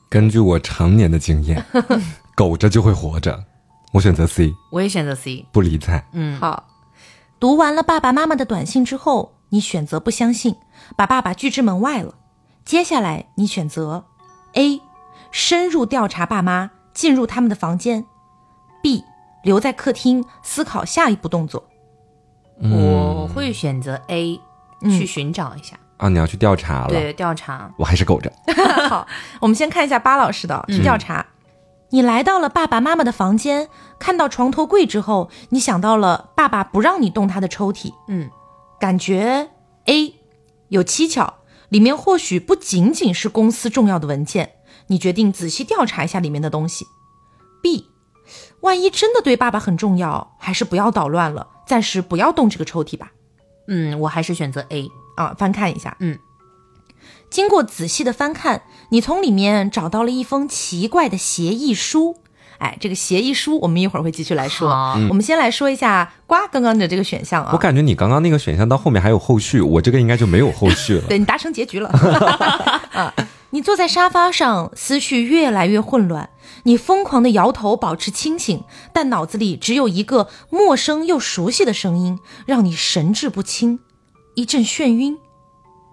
[0.09, 1.63] 根据我常年的经验，
[2.35, 3.45] 苟着就会活着。
[3.93, 6.09] 我选择 C，我也选择 C，不理睬。
[6.13, 6.67] 嗯，好。
[7.39, 10.57] 读完了爸爸妈妈的短信之后，你选择不相信，
[10.97, 12.15] 把爸爸拒之门外了。
[12.65, 14.07] 接下来你选择
[14.55, 14.81] A，
[15.31, 18.07] 深入调查爸妈，进入他们的房间
[18.83, 19.05] ；B，
[19.43, 21.69] 留在客厅思考下一步动作。
[22.59, 24.41] 我会选择 A，
[24.83, 25.79] 去寻找一下。
[25.97, 26.89] 啊，你要去调查了？
[26.89, 27.73] 对，调查。
[27.79, 28.31] 我还是苟着。
[28.89, 29.07] 好，
[29.41, 31.25] 我们先看一下巴老师的去调查。
[31.91, 37.95] 你来到了爸爸妈妈的房间，看到床头柜之后，你想到了爸爸不让你动他的抽屉。
[38.09, 38.29] 嗯，
[38.79, 39.51] 感觉
[39.87, 40.15] A
[40.69, 41.35] 有蹊跷，
[41.69, 44.53] 里面或许不仅仅是公司重要的文件。
[44.89, 46.87] 你决定仔细调查一下里面的东西。
[47.63, 47.89] B，
[48.61, 53.13] 万一真的对爸爸很重要，还是不要捣乱了，暂时不要动这个抽屉吧。
[53.69, 54.91] 嗯，我还是选择 A。
[55.17, 56.19] 啊，翻看一下，嗯，
[57.31, 62.19] 经过仔细的翻看，你从里面找到了一封奇怪的协议书。
[62.59, 64.71] 哎，这个协议书我们一会儿会继续来说。
[65.09, 67.51] 我们先来说一下瓜刚刚的这个选项啊。
[67.55, 71.03] 我感觉你刚刚那个选项到后面还有后续，我这个应该就没有后续了。
[71.09, 71.89] 对你达成结局了。
[72.93, 73.15] 啊，
[73.51, 76.31] 你坐在沙发上，思绪越来越混乱。
[76.65, 83.79] 你疯狂的摇头，保持清醒，但脑子里只有一个陌生又熟悉的声音，让你神志不清。
[84.35, 85.17] 一阵眩晕，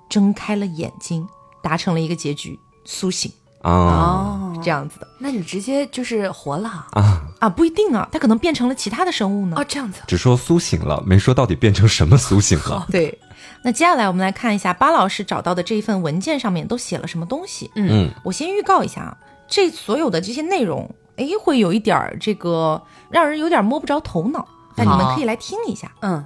[0.10, 1.28] 睁开了眼睛，
[1.62, 3.32] 达成了一个结局，苏醒
[3.64, 5.08] 哦，这样子的。
[5.18, 7.50] 那你直接就是活了啊啊？
[7.50, 9.56] 不一定啊，它可能变成了其他的生物呢。
[9.58, 12.86] 哦，这样子，只说苏醒了，没说到底变成什么苏醒了。
[12.92, 13.18] 对，
[13.64, 17.72] 那接下来我们来看一下巴老师找到的这一份文件上面都写了什么东西。
[17.76, 24.46] 嗯，我先预告一下啊，这所有的这些内容，哎，会有一点儿这个让人有点摸不着头脑，
[24.76, 25.90] 但你们可以来听一下。
[26.02, 26.26] 嗯，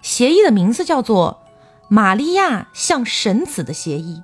[0.00, 1.42] 协议的名字叫做。
[1.90, 4.20] 玛利亚像神子的协议，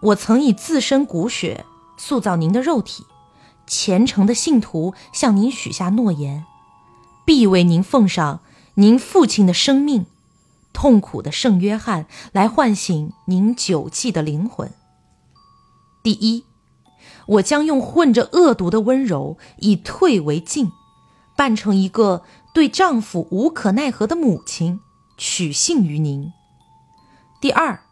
[0.00, 1.64] 我曾以自身骨血
[1.96, 3.04] 塑造您的肉体，
[3.66, 6.44] 虔诚的信徒向您许下诺言，
[7.24, 8.40] 必为您奉上
[8.74, 10.06] 您父亲的生命，
[10.72, 14.70] 痛苦的圣约翰来唤醒您久寂的灵魂。
[16.02, 16.44] 第一，
[17.26, 20.70] 我将用混着恶毒的温柔以退为进，
[21.34, 22.22] 扮成一个
[22.54, 24.80] 对丈夫无可奈何的母亲，
[25.16, 26.32] 取信于您。
[27.40, 27.85] 第二，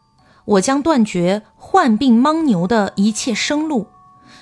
[0.44, 3.88] 我将断绝患病牻牛的一切生路，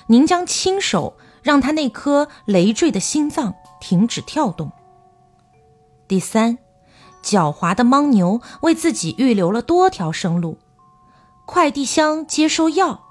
[0.07, 4.71] 您将亲手让他那颗累赘的心脏停止跳动。
[6.07, 6.57] 第三，
[7.23, 10.57] 狡猾的牻牛为自己预留了多条生路，
[11.45, 13.01] 快递箱接收药，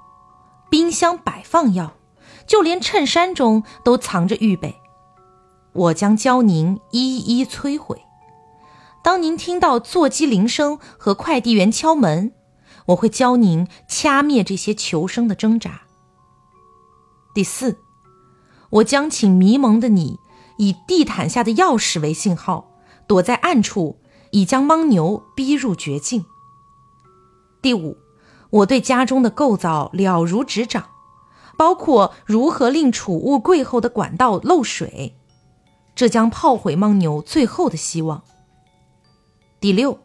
[0.70, 1.94] 冰箱摆放药，
[2.46, 4.76] 就连衬衫中都藏着预备。
[5.72, 8.02] 我将教您一一摧毁。
[9.02, 12.32] 当您听到座机铃声和快递员敲门，
[12.86, 15.82] 我会教您掐灭这些求生的挣扎。
[17.34, 17.78] 第四，
[18.70, 20.18] 我将请迷蒙的你
[20.58, 22.70] 以地毯下的钥匙为信号，
[23.06, 23.98] 躲在暗处，
[24.32, 26.24] 以将牦牛逼入绝境。
[27.62, 27.96] 第五，
[28.50, 30.88] 我对家中的构造了如指掌，
[31.56, 35.16] 包括如何令储物柜后的管道漏水，
[35.94, 38.24] 这将炮毁牦牛最后的希望。
[39.60, 40.00] 第六，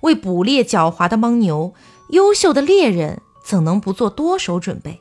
[0.00, 1.74] 为捕猎狡猾的牦牛，
[2.10, 5.00] 优秀的猎人怎能不做多手准备？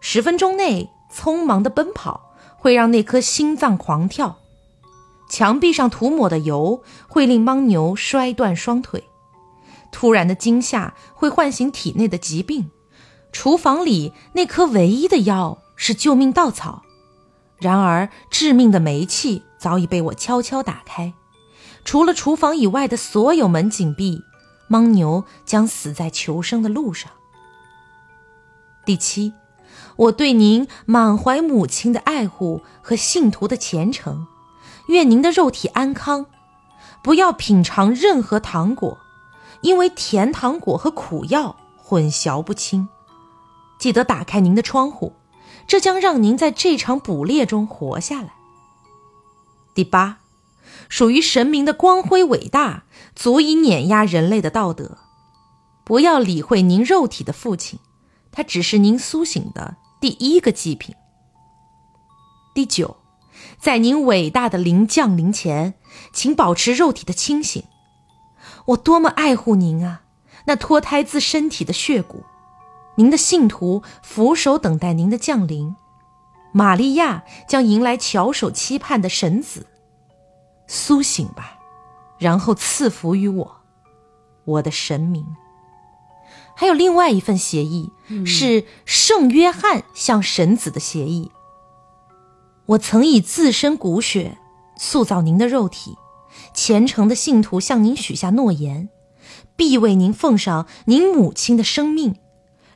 [0.00, 4.38] 十分钟内匆忙的奔跑会让那颗心脏狂跳，
[5.28, 9.04] 墙壁上涂抹的油会令牦牛摔断双腿。
[9.90, 12.70] 突然的惊吓会唤醒体内的疾病，
[13.32, 16.82] 厨房里那颗唯一的药是救命稻草，
[17.58, 21.14] 然而致命的煤气早已被我悄悄打开，
[21.86, 24.24] 除了厨房以外的所有门紧闭，
[24.68, 27.12] 牦牛将死在求生的路上。
[28.84, 29.32] 第七，
[29.94, 34.26] 我对您满怀母亲的爱护和信徒的虔诚，
[34.88, 36.26] 愿您的肉体安康，
[37.04, 38.98] 不要品尝任何糖果。
[39.62, 42.88] 因为甜糖果和苦药混淆不清，
[43.78, 45.14] 记得打开您的窗户，
[45.68, 48.34] 这将让您在这场捕猎中活下来。
[49.72, 50.18] 第八，
[50.88, 54.98] 属于神明的光辉伟大，足以碾压人类的道德。
[55.84, 57.78] 不要理会您肉体的父亲，
[58.32, 60.94] 他只是您苏醒的第一个祭品。
[62.54, 62.96] 第九，
[63.58, 65.74] 在您伟大的灵降临前，
[66.12, 67.62] 请保持肉体的清醒。
[68.66, 70.02] 我多么爱护您啊！
[70.46, 72.24] 那脱胎自身体的血骨，
[72.96, 75.74] 您的信徒俯首等待您的降临。
[76.52, 79.66] 玛利亚将迎来翘首期盼的神子。
[80.66, 81.58] 苏醒吧，
[82.18, 83.56] 然后赐福于我，
[84.44, 85.26] 我的神明。
[86.54, 87.92] 还有另外一份协议，
[88.24, 91.30] 是圣约翰向神子的协议。
[92.66, 94.38] 我曾以自身骨血
[94.76, 95.96] 塑造您的肉体。
[96.52, 98.88] 虔诚的信徒向您许下诺言，
[99.56, 102.16] 必为您奉上您母亲的生命，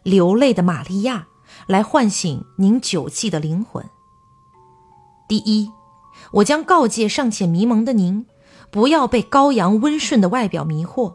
[0.03, 1.29] 流泪的玛利亚
[1.67, 3.85] 来唤醒您久寂的灵魂。
[5.29, 5.71] 第一，
[6.35, 8.27] 我将告诫尚且迷蒙的您，
[8.71, 11.15] 不要被羔羊温顺的外表迷惑。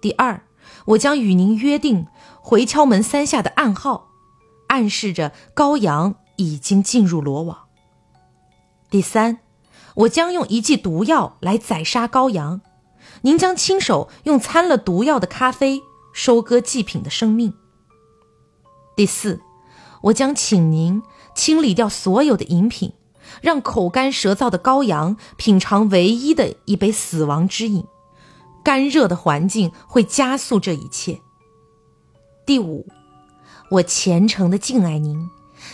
[0.00, 0.42] 第二，
[0.86, 2.06] 我将与您约定
[2.40, 4.08] 回敲门三下的暗号，
[4.68, 7.64] 暗示着羔羊已经进入罗网。
[8.90, 9.38] 第三。
[10.00, 12.60] 我将用一剂毒药来宰杀羔羊，
[13.22, 15.80] 您将亲手用掺了毒药的咖啡
[16.12, 17.54] 收割祭品的生命。
[18.94, 19.40] 第四，
[20.02, 21.02] 我将请您
[21.34, 22.92] 清理掉所有的饮品，
[23.40, 27.84] 让口干舌燥的羔羊品尝唯一的一杯死亡之饮。
[28.64, 31.20] 干热的环境会加速这一切。
[32.44, 32.86] 第五，
[33.70, 35.28] 我虔诚的敬爱您。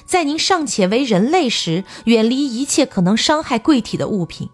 [0.04, 4.48] 在您尚且为人类时，远离一切可能伤害贵体的物品，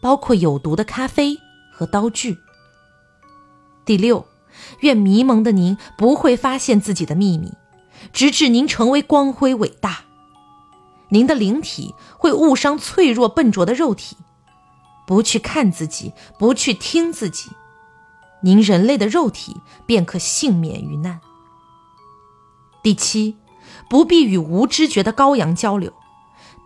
[0.00, 1.36] 包括有毒的咖啡
[1.72, 2.38] 和刀具。
[3.84, 4.26] 第六，
[4.80, 7.52] 愿迷蒙的您不会发现自己的秘密，
[8.12, 10.04] 直至您成为光辉伟大。
[11.14, 14.16] 您的灵体会误伤脆弱笨拙的肉体，
[15.06, 17.50] 不去看自己，不去听自己，
[18.42, 21.20] 您人类的肉体便可幸免于难。
[22.82, 23.36] 第七。
[23.88, 25.92] 不必与无知觉的羔羊交流，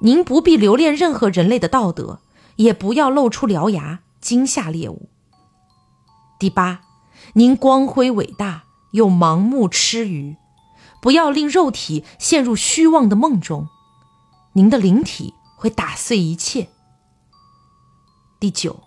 [0.00, 2.20] 您不必留恋任何人类的道德，
[2.56, 5.08] 也不要露出獠牙惊吓猎物。
[6.38, 6.80] 第八，
[7.34, 10.36] 您光辉伟大又盲目痴愚，
[11.00, 13.68] 不要令肉体陷入虚妄的梦中，
[14.58, 16.66] 您的灵体会打碎一切。
[18.40, 18.80] 第九，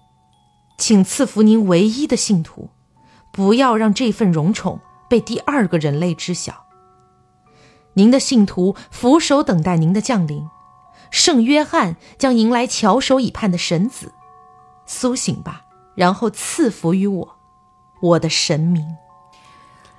[0.77, 2.71] 请赐福您唯一的信徒，
[3.31, 6.65] 不要让这份荣宠被第二个人类知晓。
[7.93, 10.49] 您的信徒俯首等待您的降临，
[11.09, 14.11] 圣约翰将迎来翘首以盼的神子，
[14.85, 15.63] 苏醒吧，
[15.95, 17.37] 然后赐福于我，
[18.01, 18.85] 我的神明。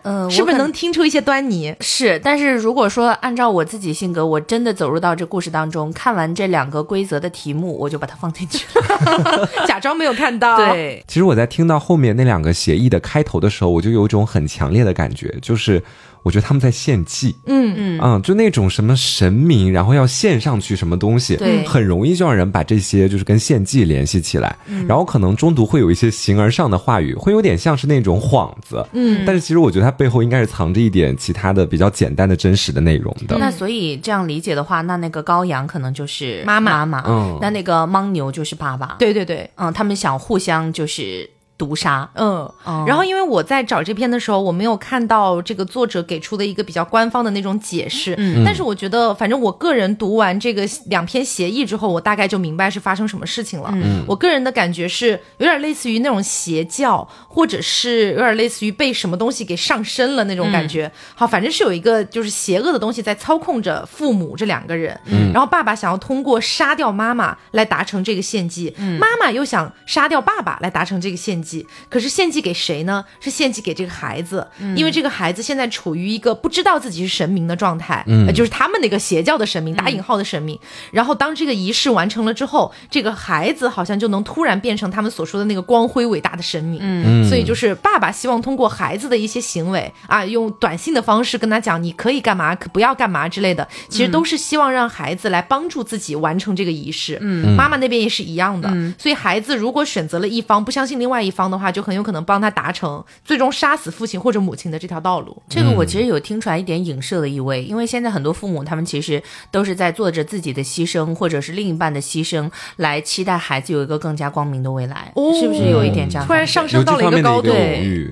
[0.03, 1.75] 嗯，是不是能听出一些端倪？
[1.81, 10.57] 是，但是如果说按照我自己性格，我真的走入到这故事当中，看完这两个规则的题目，我就把它放进去了， 假装没有看到。
[10.57, 15.83] 对，其实我在听到后面那两个协议的开头的时候，我就有一种很强烈的感觉，就是。
[16.23, 17.75] 我觉得他们在献祭，嗯。
[17.77, 18.01] 嗯。
[18.01, 24.57] 啊，就那种什么神明，然后要献上去什么东西，对，很容易就让人把这些就是跟献祭联系起来，
[24.89, 33.37] 然后可能中途会有一些形而上的话语，会有点像是那种幌子，嗯，但是其实我觉得它背后应该是藏着一点其他的比较简单的真实的内容的。
[33.39, 36.61] 那所以这样理解的话，那那个羔羊可能就是妈。
[36.61, 41.29] 妈妈，嗯，那那个牦牛就是爸爸，对对对，嗯，他们想互相就是。
[41.63, 42.11] 毒杀。
[42.15, 42.53] 嗯，
[42.89, 48.17] 然后因为我在找这篇的时候，我没有看到这个作者给出的一个比较官方的那种解释。
[48.19, 53.71] 嗯，但是我觉得，反正我个人读完这个两篇协议之后，我大概就明白是发生什么事情了。
[53.75, 60.91] 嗯，我个人的感觉是有点类似于那种邪教，或者是有点类似于被什么东西给上身了那种感觉。
[61.15, 64.99] 好，反正是有一个就是邪恶的东西在操控着父母这两个人。
[65.07, 71.52] 嗯，然后爸爸想要通过杀掉妈妈来达成这个献祭，妈妈又想杀掉爸爸来达成这个献祭。
[71.89, 73.05] 可是献祭给谁呢？
[73.21, 74.47] 是献祭给这个孩子，
[74.77, 80.59] 因为这个孩子现在处于一个不知道自己是神明的状态，嗯，就是他们那个邪教的神明，打引号的神明。
[80.91, 86.81] 然后当这个仪式完成了之后，这个孩子好像就能突然变成他们所说的那个光辉伟大的神明。
[86.83, 97.19] 嗯，所以就是爸爸希望通过孩子的一些行为啊，用短信的方式跟他讲你可以干嘛，可不要干嘛之类的，其实都是希望让孩子来帮助自己完成这个仪式。
[97.21, 98.71] 嗯，妈妈那边也是一样的。
[98.99, 105.43] 所以孩子如果选择了一方，不相信另外一方的话，就很有可能帮他达成最终杀死父亲或者母亲的这条道路。
[105.49, 109.21] 这个我其实有听出来一点影射的意味，因为现在很多父母他们其实
[109.51, 116.27] 都是在做着自己的牺牲，或者是另一半的牺牲，来期待孩子有一个更加光明的未来，是不是有一点这样？
[116.27, 117.49] 突然上升到了一个高度。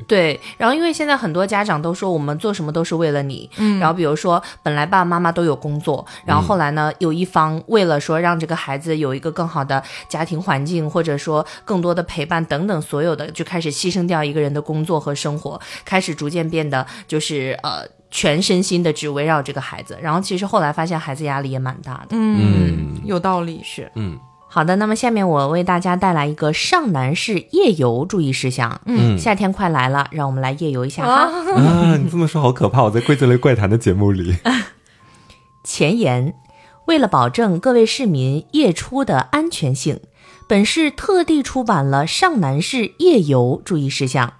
[0.08, 22.08] 对，然后因为现在很多家长都说我们做什么都是为了你，嗯，然后比如说本来爸爸妈妈都有工作，然后后来呢有一方为了说让这个孩子有一个更好的家庭环境，或者说更多的陪伴等等所有的，就开始牺牲掉一个人的工作和生活，开始逐渐变得就是呃全身心的只围绕这个孩子，然后其实后来发现孩子压力也蛮大的。
[22.10, 23.90] 嗯，有道理是。
[23.94, 28.80] 嗯，好的，那么下面我为大家带来一个上南市夜游注意事项。
[28.86, 31.30] 嗯，夏天快来了，让我们来夜游一下哈。
[31.54, 32.82] 啊，你这么说好可怕！
[32.82, 34.36] 我在规则类怪谈的节目里。
[35.62, 36.34] 前言：
[36.86, 40.00] 为了保证各位市民夜出的安全性。
[40.50, 44.32] 本市特地出版了上南市夜游注意事项，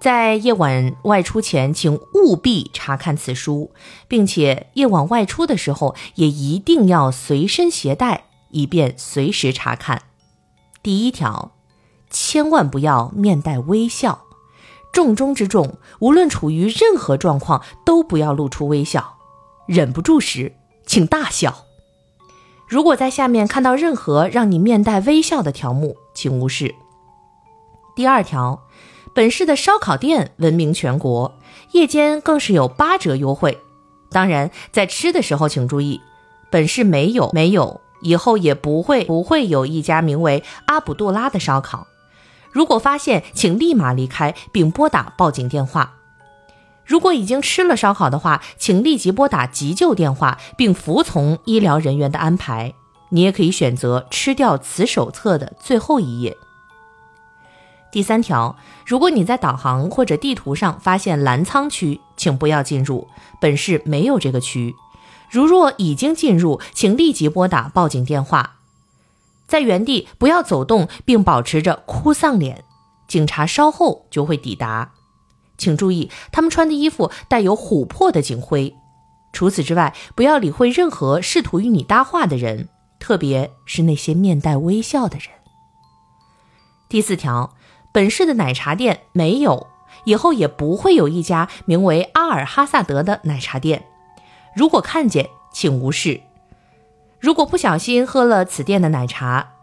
[0.00, 3.70] 在夜晚外出前，请务必查看此书，
[4.08, 10.02] 并且夜晚外出的时候也一定要随身携带，以便随时查看。
[10.82, 11.52] 第一条，
[12.10, 14.24] 千万不要面带微笑，
[14.92, 19.18] 重中之重，无论处于任何状况，都不要露出微笑，
[19.68, 21.65] 忍不住时，请大笑。
[22.66, 26.74] 如果在下面看到任何让你面带微笑的条目，请无视。
[27.94, 28.60] 第二条，
[29.14, 31.38] 本市的烧烤店闻名全国，
[31.72, 33.58] 夜间更是有八折优惠。
[34.10, 36.00] 当然，在吃的时候请注意，
[36.50, 41.86] 本市没有没有，以后也不会不会有一家名为阿卜杜拉的烧烤。
[42.50, 45.94] 如果发现，请立马离开并拨打报警电话。
[46.86, 52.72] 如果已经吃了烧烤的话，请立即拨打急救电话，并服从医疗人员的安排。
[53.10, 56.36] 你也可以选择吃掉此手册的最后一页。
[57.92, 63.08] 第三条，如果你在导航或者地图上发现澜沧区，请不要进入，
[63.40, 64.74] 本市没有这个区。
[65.30, 68.56] 如若已经进入，请立即拨打报警电话。
[69.46, 72.64] 在原地不要走动，并保持着哭丧脸，
[73.06, 74.92] 警察稍后就会抵达。
[75.58, 78.76] 请注意，他们穿的衣服带有琥珀的警徽。
[79.32, 85.28] 除此之外，不要理会任何试图与你搭话的人，特别是那些面带微笑的人。
[86.88, 87.54] 第四条，
[87.92, 89.66] 本市的奶茶店没有，
[90.04, 93.84] 以后也不会有一家名为阿尔哈萨德的奶茶店。
[94.54, 96.22] 如果看见，请无视。
[97.18, 99.55] 如果不小心喝了此店的奶茶，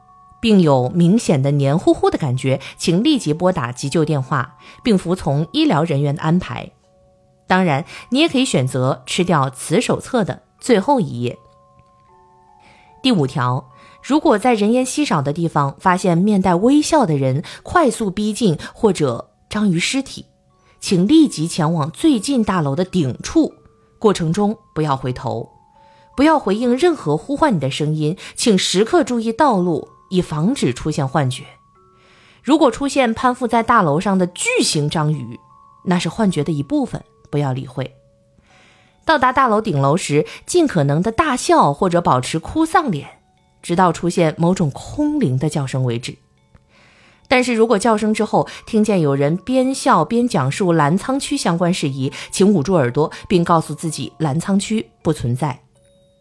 [0.43, 6.73] 并有明显的黏糊糊的感觉，请立即拨打急救电话，并服从医疗人员的安排。
[7.47, 11.37] 当然，你也可以选择吃掉此手册的最后一页。
[13.01, 13.69] 第五条，
[14.01, 20.25] 如果在人烟稀少的地方发现面带微笑的人快速逼近或者章鱼尸体，
[20.81, 23.53] 请立即前往最近大楼的顶处，
[23.97, 25.49] 过程中不要回头，
[26.17, 29.87] 不要回应任何呼唤你的声音，请时刻注意道路。
[30.13, 31.43] 以防止出现幻觉。
[32.43, 35.39] 如果出现攀附在大楼上的巨型章鱼，
[35.85, 37.95] 那是幻觉的一部分，不要理会。
[39.05, 43.21] 到达大楼顶楼时，尽可能的大笑或者保持哭丧脸，
[43.63, 46.15] 直到出现某种空灵的叫声为止。
[47.27, 55.59] 但是如果叫声之后听见有人边笑边讲述澜沧区相关事宜，请捂住耳朵，并告诉自己澜沧区不存在。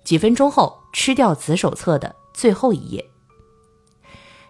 [0.02, 3.11] 几分钟后吃掉此手册的最后一页。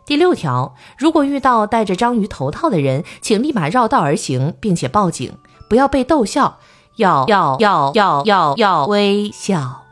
[0.05, 5.33] 第六条，如果遇到戴着章鱼头套的人，请立马绕道而行，并且报警，
[5.69, 6.59] 不要被逗笑，
[6.97, 9.85] 要要要要要要微笑。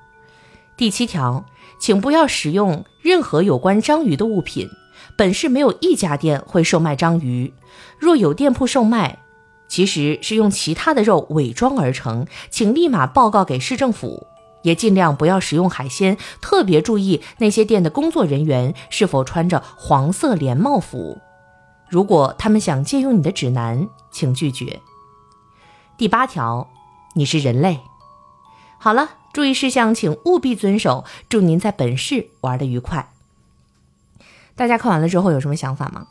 [0.76, 1.44] 第七条，
[1.78, 4.68] 请不要使用任何有关章鱼的物品，
[5.16, 7.54] 本市没有一家店会售卖章鱼，
[7.98, 9.20] 若有店铺售卖，
[9.68, 14.26] 其实是用其他的肉伪装而成，请立马报告给市政府。
[14.62, 21.18] 也尽量不要食用海鲜，特别注意那些店的工作人员是否穿着黄色连帽服。
[21.88, 24.80] 如果他们想借用你的指南，请拒绝。
[25.96, 26.68] 第八条，
[27.14, 27.80] 你是人类。
[28.78, 31.04] 好了，注意事项请务必遵守。
[31.28, 33.10] 祝您在本市玩的愉快。
[34.54, 36.06] 大家看完了之后有什么想法吗？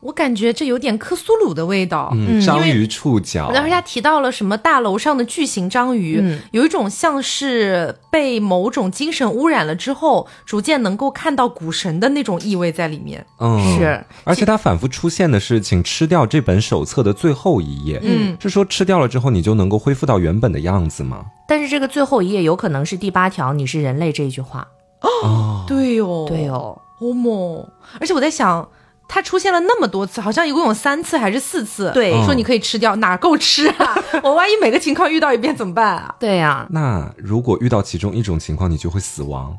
[0.00, 2.10] 我感觉这有点克苏鲁的味道。
[2.14, 3.50] 嗯，章鱼触角。
[3.52, 13.24] 然后他提到了什么大楼上的巨型章鱼，有一种像是被某种精神污染了之后，逐渐能够看到古神的那种意味在里面。
[13.40, 14.02] 嗯，是。
[14.24, 18.00] 而且它反复出现的是，请吃掉这本手册的最后一页。
[18.02, 21.26] 嗯，是说吃掉了之后，你就能够恢复到原本的样子吗？
[21.46, 24.66] 但是这个最后一页有可能是第八条“你是人类”这一句话。
[25.02, 27.68] 哦，对哦，对哦，哦莫。
[28.00, 28.66] 而且我在想。
[29.12, 31.90] 它出现了那么多次，好像一共有三次还是四次？
[31.92, 33.98] 对，说你可以吃掉，哪够吃啊？
[34.22, 36.14] 我万一每个情况遇到一遍怎么办啊？
[36.20, 39.58] 对呀，那如果遇到其中一种情况，你就会死亡，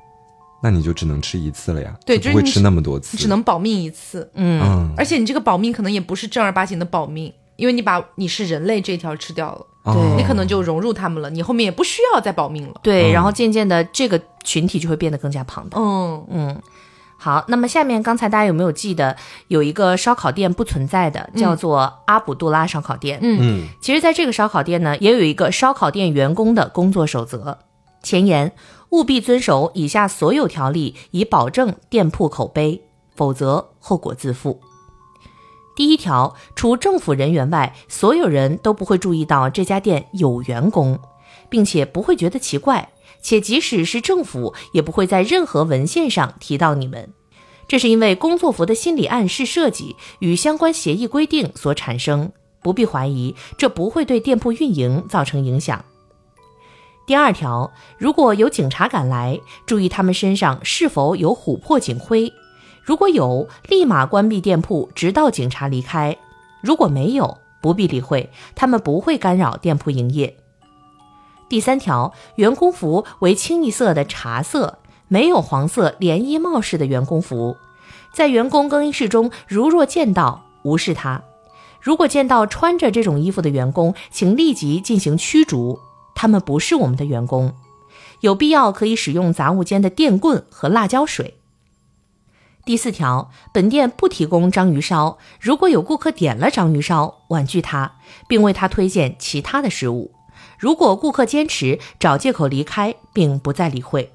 [0.63, 1.93] 那你就只能吃一次了呀。
[2.05, 4.31] 对，不会吃那么多次，只能保命一次。
[4.35, 12.79] 嗯，而且你这个保命可能也不是正儿八经的保命，因为你把你是人类这条吃掉了，对你可能就融入他们了，你后面也不需要再保命了。
[12.81, 15.77] 对，然后渐渐的这个群体就会变得更加庞大。
[15.77, 16.61] 嗯嗯。
[17.23, 19.15] 好，那么下面刚才大家有没有记得
[19.47, 23.19] 有一个烧烤店不存在的，叫做阿卜杜拉烧烤店？
[23.21, 27.59] 嗯嗯，其实在这个烧烤店呢，也有一个烧烤店员工的工作守则，
[28.01, 28.53] 前言：
[28.89, 32.81] 务必遵守以下所有条例，以保证店铺口碑，
[33.15, 34.59] 否则后果自负。
[35.75, 40.99] 第一条，除政府人员外，所有人都不会注意到这家店有员工，
[41.49, 42.89] 并且不会觉得奇怪。
[43.21, 47.13] 且即使是政府，也不会在任何文献上提到你们，
[47.67, 55.85] 这是因为工作服的心理暗示设计与相关协议规定所产生，不必怀疑，这不会对店铺运营造成影响。
[57.07, 62.31] 第二条，如果有警察赶来，注意他们身上是否有琥珀警徽，
[62.83, 66.15] 如果有，立马关闭店铺，直到警察离开；
[66.61, 70.37] 如果没有，不必理会，他们不会干扰店铺营业。
[71.51, 74.79] 第三条，员工服为清一色的茶色，
[75.09, 77.57] 没有黄色连衣帽式的员工服。
[78.13, 81.23] 在员工更衣室中，如若见到，无视他。
[81.81, 85.81] 如果见到穿着这种衣服的员工，请立即进行驱逐，
[86.15, 87.53] 他们不是我们的员工。
[88.21, 91.35] 有必要可以使用杂物间的电棍和辣椒水。
[92.63, 95.17] 第四条，本店不提供章鱼烧。
[95.41, 97.95] 如果有顾客点了章鱼烧，婉拒他，
[98.29, 100.11] 并为他推荐其他的食物。
[100.61, 104.13] 如果顾客坚持找借口离开，并不再理会。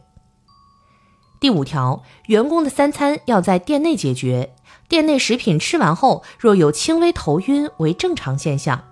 [1.40, 4.54] 第五条，员工的三餐要在店内解决。
[4.88, 8.84] 店内食品吃完后，若有轻微头晕为正常现象，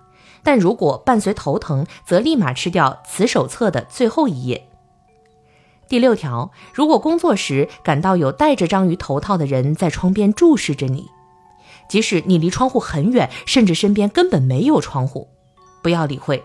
[0.43, 4.67] 但如果伴随头疼，则立马吃掉此手册的最后一页。
[5.87, 11.07] 第六条，如果工作时感到有戴着章鱼头套的人在窗边注视着你，
[11.87, 15.29] 即使你离窗户很远，甚至身边根本没有窗户，
[15.81, 16.43] 不要理会。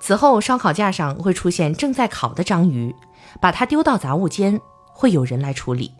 [0.00, 2.94] 此后，烧烤架上会出现正在烤的章鱼，
[3.40, 4.60] 把它丢到杂物间，
[4.92, 5.92] 会有人来处理。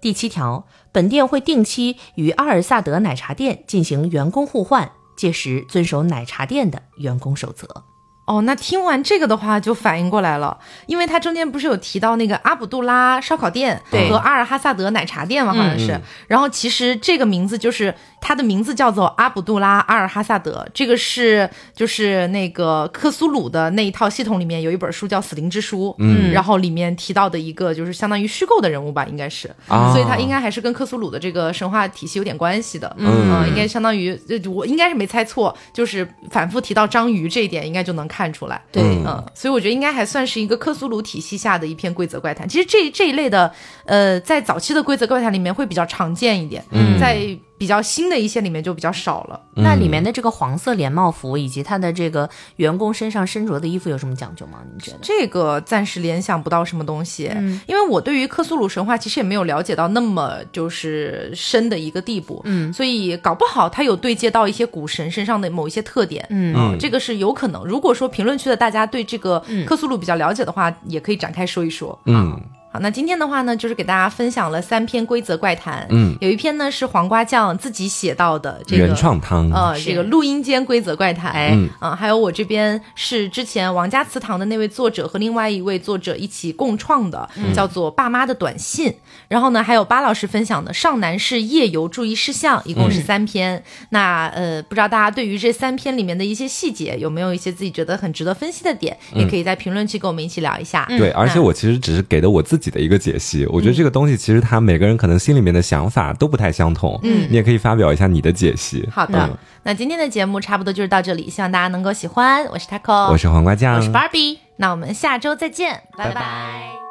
[0.00, 7.84] 第七条，本店会定期与阿尔萨德奶茶店进行员工互换，届时遵守奶茶店的员工守则。
[8.26, 15.52] 哦，那听完这个的话就反应过来了，因为他中间不是有提到那个阿卜杜拉烧烤店和阿尔哈萨德奶茶店吗？
[15.52, 16.00] 好像是。
[16.28, 21.46] 然后其实这个名字就是它的名字叫做阿卜杜拉阿尔哈萨德，这个是
[21.76, 34.18] 就是那个克苏鲁的那一套系统里面有一本书叫《死灵之书》，嗯，然后里面提到的一个就是相当于虚构的人物吧，应该是，所以他应该还是跟克苏鲁的这个神话体系有点关系的，嗯，应该相当于
[34.48, 38.22] 我应该是没猜错，就是反复提到章鱼这一点，应该就能看。
[38.22, 42.48] 看出来，对，嗯，所以我觉得应该还算是一个克苏鲁体系下的一篇规则怪谈。
[42.48, 43.52] 其实这这一类的，
[43.84, 47.36] 呃，在早期的规则怪谈里面会比较常见一点，嗯，在。
[47.62, 49.40] 比较新的一些里面就比较少了。
[49.54, 54.58] 那里面的这个黄色连帽服以及他的这个员工身上身着的衣服有什么讲究吗？
[54.74, 54.98] 你觉得？
[55.00, 67.64] 这个暂时联想不到什么东西，嗯因为我对于克苏鲁神话其实也没有了解到那么就是深的一个地步，嗯，所以搞不好他有对接到一些古神身上的某一些特点，嗯，这个是有可能。
[67.64, 72.40] 如果说评论区的大家对这个克苏鲁比较了解的话，也可以展开说一说，嗯。
[72.72, 75.86] 好，那今天的话呢，就是给大家分享了三篇规则怪谈。
[75.90, 81.30] 嗯，有一篇呢是黄瓜酱自己写到的这个原创汤，呃，这个录音间规则怪谈。
[81.30, 88.88] 哎嗯嗯，还有我这边是之前王家祠堂的那位作者和另外一位作者一起共创的，叫做《爸妈的短信》。
[89.28, 93.62] 然后呢，还有巴老师分享的上南市夜游注意事项，一共是三篇。
[93.90, 100.86] 那呃，不知道大家对于这三篇里面的一些细节有没有一些自己觉得很值得分析的点，也可以在评论区跟我们一起聊一下。
[100.88, 107.26] 对，而且我其实只是给的我自己的一个解析，我觉得这个东西其实他每个人可能心里面的想法都不太相同，嗯。
[107.30, 108.88] 你也可以发表一下你的解析。
[108.90, 109.36] 好的，嗯。
[109.62, 112.44] 那今天的节目差不多就是到这里，希望大家能够喜欢。
[112.46, 114.38] 我是 Taco，我是黄瓜酱，我是 Barbie。
[114.56, 116.06] 那我们下周再见，拜。
[116.06, 116.81] 拜拜